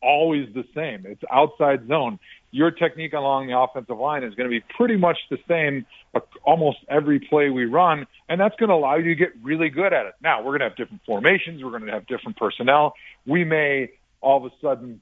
always 0.00 0.46
the 0.54 0.64
same. 0.74 1.04
It's 1.06 1.22
outside 1.32 1.88
zone. 1.88 2.20
Your 2.52 2.70
technique 2.70 3.14
along 3.14 3.48
the 3.48 3.58
offensive 3.58 3.98
line 3.98 4.22
is 4.22 4.34
going 4.34 4.48
to 4.48 4.50
be 4.50 4.62
pretty 4.76 4.96
much 4.96 5.16
the 5.30 5.38
same 5.48 5.86
uh, 6.14 6.20
almost 6.44 6.78
every 6.88 7.18
play 7.18 7.48
we 7.48 7.64
run, 7.64 8.06
and 8.28 8.40
that's 8.40 8.54
going 8.56 8.68
to 8.68 8.74
allow 8.74 8.96
you 8.96 9.04
to 9.04 9.14
get 9.14 9.30
really 9.42 9.70
good 9.70 9.92
at 9.92 10.06
it. 10.06 10.14
Now, 10.22 10.40
we're 10.40 10.58
going 10.58 10.60
to 10.60 10.68
have 10.68 10.76
different 10.76 11.02
formations. 11.04 11.64
We're 11.64 11.70
going 11.70 11.86
to 11.86 11.92
have 11.92 12.06
different 12.06 12.36
personnel. 12.36 12.94
We 13.26 13.44
may 13.44 13.90
all 14.20 14.44
of 14.44 14.52
a 14.52 14.54
sudden 14.60 15.00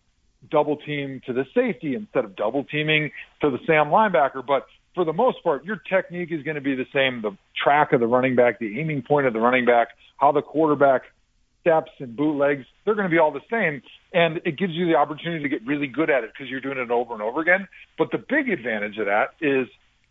double 0.50 0.76
team 0.76 1.20
to 1.26 1.32
the 1.32 1.44
safety 1.54 1.94
instead 1.94 2.24
of 2.24 2.36
double 2.36 2.64
teaming 2.64 3.10
to 3.42 3.50
the 3.50 3.58
Sam 3.66 3.88
linebacker, 3.88 4.46
but 4.46 4.66
for 4.94 5.04
the 5.04 5.12
most 5.12 5.42
part, 5.42 5.64
your 5.64 5.76
technique 5.76 6.32
is 6.32 6.42
going 6.42 6.54
to 6.56 6.60
be 6.60 6.74
the 6.74 6.86
same. 6.92 7.22
The 7.22 7.36
track 7.62 7.92
of 7.92 8.00
the 8.00 8.06
running 8.06 8.36
back, 8.36 8.58
the 8.58 8.80
aiming 8.80 9.02
point 9.02 9.26
of 9.26 9.32
the 9.32 9.40
running 9.40 9.64
back, 9.64 9.88
how 10.16 10.32
the 10.32 10.42
quarterback 10.42 11.02
steps 11.60 11.90
and 11.98 12.16
bootlegs, 12.16 12.66
they're 12.84 12.94
going 12.94 13.08
to 13.08 13.10
be 13.10 13.18
all 13.18 13.32
the 13.32 13.40
same. 13.50 13.82
And 14.12 14.40
it 14.44 14.58
gives 14.58 14.72
you 14.72 14.86
the 14.86 14.96
opportunity 14.96 15.42
to 15.42 15.48
get 15.48 15.66
really 15.66 15.86
good 15.86 16.10
at 16.10 16.24
it 16.24 16.30
because 16.32 16.50
you're 16.50 16.60
doing 16.60 16.78
it 16.78 16.90
over 16.90 17.12
and 17.12 17.22
over 17.22 17.40
again. 17.40 17.68
But 17.98 18.10
the 18.10 18.18
big 18.18 18.48
advantage 18.48 18.98
of 18.98 19.06
that 19.06 19.34
is 19.40 19.68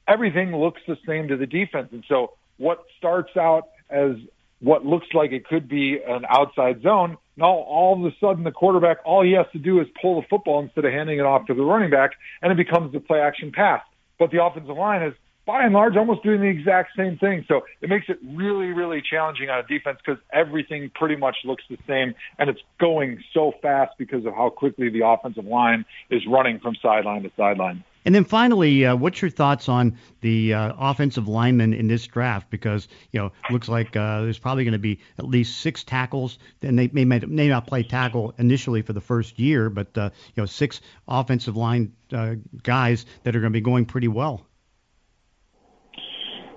everything 0.08 0.56
looks 0.56 0.82
the 0.88 0.98
same 1.08 1.28
to 1.30 1.38
the 1.38 1.46
defense. 1.46 1.90
And 1.92 2.04
so 2.08 2.34
what 2.58 2.86
starts 2.98 3.36
out 3.38 3.70
as 3.90 4.12
what 4.60 4.86
looks 4.86 5.08
like 5.14 5.32
it 5.32 5.48
could 5.48 5.68
be 5.70 6.00
an 6.06 6.26
outside 6.30 6.82
zone, 6.82 7.18
now 7.38 7.52
all 7.52 8.06
of 8.06 8.12
a 8.12 8.16
sudden 8.20 8.44
the 8.44 8.52
quarterback, 8.52 8.98
all 9.06 9.24
he 9.24 9.32
has 9.32 9.46
to 9.54 9.60
do 9.60 9.80
is 9.80 9.88
pull 10.02 10.22
the 10.22 10.28
football 10.28 10.60
instead 10.62 10.84
of 10.84 10.92
handing 10.92 11.20
it 11.20 11.26
off 11.26 11.46
to 11.48 11.54
the 11.54 11.64
running 11.64 11.90
back, 11.90 12.12
and 12.42 12.52
it 12.52 12.56
becomes 12.56 12.92
the 12.92 13.00
play 13.00 13.22
action 13.22 13.52
pass. 13.54 13.82
But 14.18 14.32
the 14.32 14.44
offensive 14.44 14.76
line 14.76 15.02
has 15.02 15.14
by 15.50 15.64
and 15.64 15.74
large 15.74 15.98
almost 15.98 16.22
doing 16.22 16.42
the 16.42 16.48
exact 16.48 16.92
same 16.96 17.18
thing. 17.18 17.44
So 17.48 17.62
it 17.82 17.90
makes 17.90 18.06
it 18.08 18.20
really, 18.24 18.68
really 18.68 19.02
challenging 19.02 19.50
on 19.50 19.58
a 19.58 19.64
defense 19.64 19.98
because 20.06 20.22
everything 20.32 20.92
pretty 20.94 21.16
much 21.16 21.38
looks 21.44 21.64
the 21.68 21.78
same 21.88 22.14
and 22.38 22.52
it's 22.52 22.62
going 22.80 23.24
so 23.34 23.54
fast 23.60 23.94
because 23.98 24.28
of 24.28 24.36
how 24.36 24.52
quickly 24.52 24.90
the 24.90 25.08
offensive 25.08 25.46
line 25.46 25.86
is 26.12 26.22
running 26.28 26.60
from 26.60 26.76
sideline 26.80 27.24
to 27.24 27.32
sideline. 27.36 27.84
And 28.06 28.14
then 28.14 28.26
finally, 28.26 28.86
uh, 28.86 28.96
what's 28.96 29.24
your 29.24 29.32
thoughts 29.32 29.68
on 29.68 29.98
the 30.22 30.54
uh, 30.54 30.74
offensive 30.78 31.28
linemen 31.28 31.74
in 31.74 31.88
this 31.88 32.06
draft? 32.06 32.52
Because 32.52 32.88
you 33.12 33.20
know, 33.20 33.32
looks 33.50 33.68
like 33.68 33.96
uh, 33.96 34.22
there's 34.22 34.40
probably 34.40 34.66
going 34.66 34.74
to 34.74 34.80
be 34.80 35.00
at 35.18 35.26
least 35.26 35.60
six 35.60 35.84
tackles, 35.84 36.38
and 36.62 36.78
they 36.78 36.90
may, 36.94 37.06
may 37.06 37.48
not 37.48 37.66
play 37.66 37.82
tackle 37.82 38.36
initially 38.38 38.84
for 38.84 38.94
the 38.94 39.02
first 39.02 39.40
year, 39.40 39.70
but 39.70 39.98
uh, 39.98 40.12
you 40.36 40.42
know, 40.42 40.46
six 40.46 40.80
offensive 41.08 41.58
line 41.58 41.94
uh, 42.14 42.36
guys 42.62 43.06
that 43.24 43.36
are 43.36 43.40
going 43.42 43.52
to 43.52 43.58
be 43.58 43.62
going 43.62 43.86
pretty 43.86 44.08
well. 44.08 44.46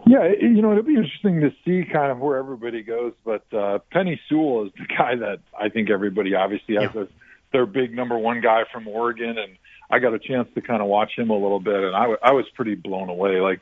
Yeah, 0.06 0.28
you 0.40 0.62
know, 0.62 0.72
it'll 0.72 0.82
be 0.82 0.96
interesting 0.96 1.40
to 1.40 1.50
see 1.64 1.88
kind 1.90 2.10
of 2.10 2.18
where 2.18 2.36
everybody 2.36 2.82
goes. 2.82 3.12
But 3.24 3.44
uh, 3.52 3.78
Penei 3.94 4.18
Sewell 4.28 4.66
is 4.66 4.72
the 4.76 4.86
guy 4.98 5.16
that 5.16 5.40
I 5.58 5.68
think 5.68 5.90
everybody 5.90 6.34
obviously 6.34 6.76
has 6.76 6.90
yeah. 6.94 7.02
as 7.02 7.08
their 7.52 7.66
big 7.66 7.94
number 7.94 8.18
one 8.18 8.40
guy 8.40 8.62
from 8.72 8.88
Oregon, 8.88 9.38
and 9.38 9.56
I 9.90 9.98
got 9.98 10.14
a 10.14 10.18
chance 10.18 10.48
to 10.54 10.60
kind 10.60 10.82
of 10.82 10.88
watch 10.88 11.12
him 11.16 11.30
a 11.30 11.34
little 11.34 11.60
bit, 11.60 11.74
and 11.74 11.94
I, 11.94 12.02
w- 12.02 12.18
I 12.22 12.32
was 12.32 12.46
pretty 12.54 12.74
blown 12.74 13.10
away. 13.10 13.40
Like, 13.40 13.60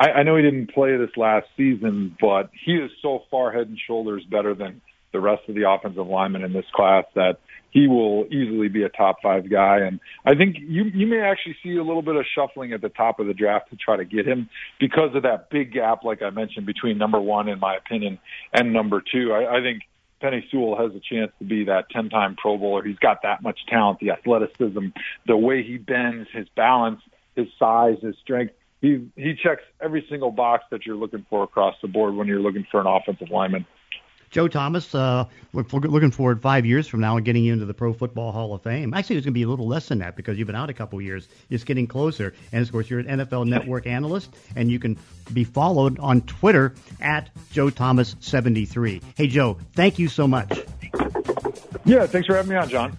I, 0.00 0.10
I 0.10 0.22
know 0.22 0.36
he 0.36 0.42
didn't 0.42 0.72
play 0.72 0.96
this 0.96 1.14
last 1.16 1.46
season, 1.56 2.16
but 2.20 2.50
he 2.64 2.72
is 2.72 2.90
so 3.02 3.24
far 3.30 3.52
head 3.52 3.68
and 3.68 3.78
shoulders 3.86 4.24
better 4.24 4.54
than 4.54 4.80
the 5.16 5.20
rest 5.20 5.48
of 5.48 5.54
the 5.54 5.66
offensive 5.68 6.06
linemen 6.06 6.44
in 6.44 6.52
this 6.52 6.66
class 6.74 7.04
that 7.14 7.38
he 7.70 7.86
will 7.86 8.26
easily 8.26 8.68
be 8.68 8.82
a 8.82 8.90
top 8.90 9.16
five 9.22 9.48
guy. 9.48 9.78
And 9.78 9.98
I 10.26 10.34
think 10.34 10.56
you 10.58 10.84
you 10.84 11.06
may 11.06 11.20
actually 11.20 11.56
see 11.62 11.76
a 11.76 11.82
little 11.82 12.02
bit 12.02 12.16
of 12.16 12.26
shuffling 12.34 12.74
at 12.74 12.82
the 12.82 12.90
top 12.90 13.18
of 13.18 13.26
the 13.26 13.32
draft 13.32 13.70
to 13.70 13.76
try 13.76 13.96
to 13.96 14.04
get 14.04 14.28
him 14.28 14.50
because 14.78 15.14
of 15.14 15.22
that 15.22 15.48
big 15.48 15.72
gap, 15.72 16.04
like 16.04 16.20
I 16.20 16.28
mentioned, 16.28 16.66
between 16.66 16.98
number 16.98 17.18
one, 17.18 17.48
in 17.48 17.58
my 17.58 17.76
opinion, 17.76 18.18
and 18.52 18.74
number 18.74 19.02
two. 19.02 19.32
I, 19.32 19.58
I 19.58 19.60
think 19.62 19.82
Penei 20.22 20.42
Sewell 20.50 20.76
has 20.76 20.94
a 20.94 21.00
chance 21.00 21.32
to 21.38 21.44
be 21.44 21.64
that 21.64 21.88
10 21.90 22.10
time 22.10 22.36
Pro 22.36 22.58
Bowler. 22.58 22.84
He's 22.84 22.98
got 22.98 23.22
that 23.22 23.42
much 23.42 23.58
talent, 23.68 24.00
the 24.00 24.10
athleticism, 24.10 24.88
the 25.26 25.36
way 25.36 25.62
he 25.62 25.78
bends, 25.78 26.28
his 26.32 26.48
balance, 26.54 27.00
his 27.34 27.46
size, 27.58 27.96
his 28.02 28.16
strength. 28.22 28.52
He, 28.82 29.08
he 29.16 29.34
checks 29.34 29.62
every 29.80 30.06
single 30.10 30.30
box 30.30 30.64
that 30.70 30.84
you're 30.84 30.96
looking 30.96 31.24
for 31.30 31.42
across 31.42 31.74
the 31.80 31.88
board 31.88 32.14
when 32.14 32.26
you're 32.26 32.40
looking 32.40 32.66
for 32.70 32.80
an 32.80 32.86
offensive 32.86 33.30
lineman. 33.30 33.66
Joe 34.30 34.48
Thomas, 34.48 34.94
uh, 34.94 35.26
look, 35.52 35.72
looking 35.72 36.10
forward 36.10 36.42
five 36.42 36.66
years 36.66 36.86
from 36.88 37.00
now 37.00 37.16
and 37.16 37.24
getting 37.24 37.44
you 37.44 37.52
into 37.52 37.64
the 37.64 37.74
Pro 37.74 37.92
Football 37.92 38.32
Hall 38.32 38.54
of 38.54 38.62
Fame. 38.62 38.92
Actually, 38.94 39.16
it's 39.16 39.24
going 39.24 39.34
to 39.34 39.38
be 39.38 39.42
a 39.42 39.48
little 39.48 39.68
less 39.68 39.88
than 39.88 39.98
that 39.98 40.16
because 40.16 40.38
you've 40.38 40.46
been 40.46 40.56
out 40.56 40.70
a 40.70 40.74
couple 40.74 41.00
years. 41.00 41.28
It's 41.50 41.64
getting 41.64 41.86
closer. 41.86 42.34
And 42.52 42.62
of 42.62 42.70
course, 42.70 42.90
you're 42.90 43.00
an 43.00 43.06
NFL 43.06 43.46
Network 43.46 43.86
analyst, 43.86 44.34
and 44.54 44.70
you 44.70 44.78
can 44.78 44.98
be 45.32 45.44
followed 45.44 45.98
on 45.98 46.22
Twitter 46.22 46.74
at 47.00 47.30
Joe 47.52 47.68
Thomas73. 47.68 49.02
Hey, 49.16 49.26
Joe, 49.28 49.58
thank 49.72 49.98
you 49.98 50.08
so 50.08 50.26
much. 50.26 50.60
Yeah, 51.84 52.06
thanks 52.06 52.26
for 52.26 52.34
having 52.34 52.50
me 52.50 52.56
on, 52.56 52.68
John. 52.68 52.98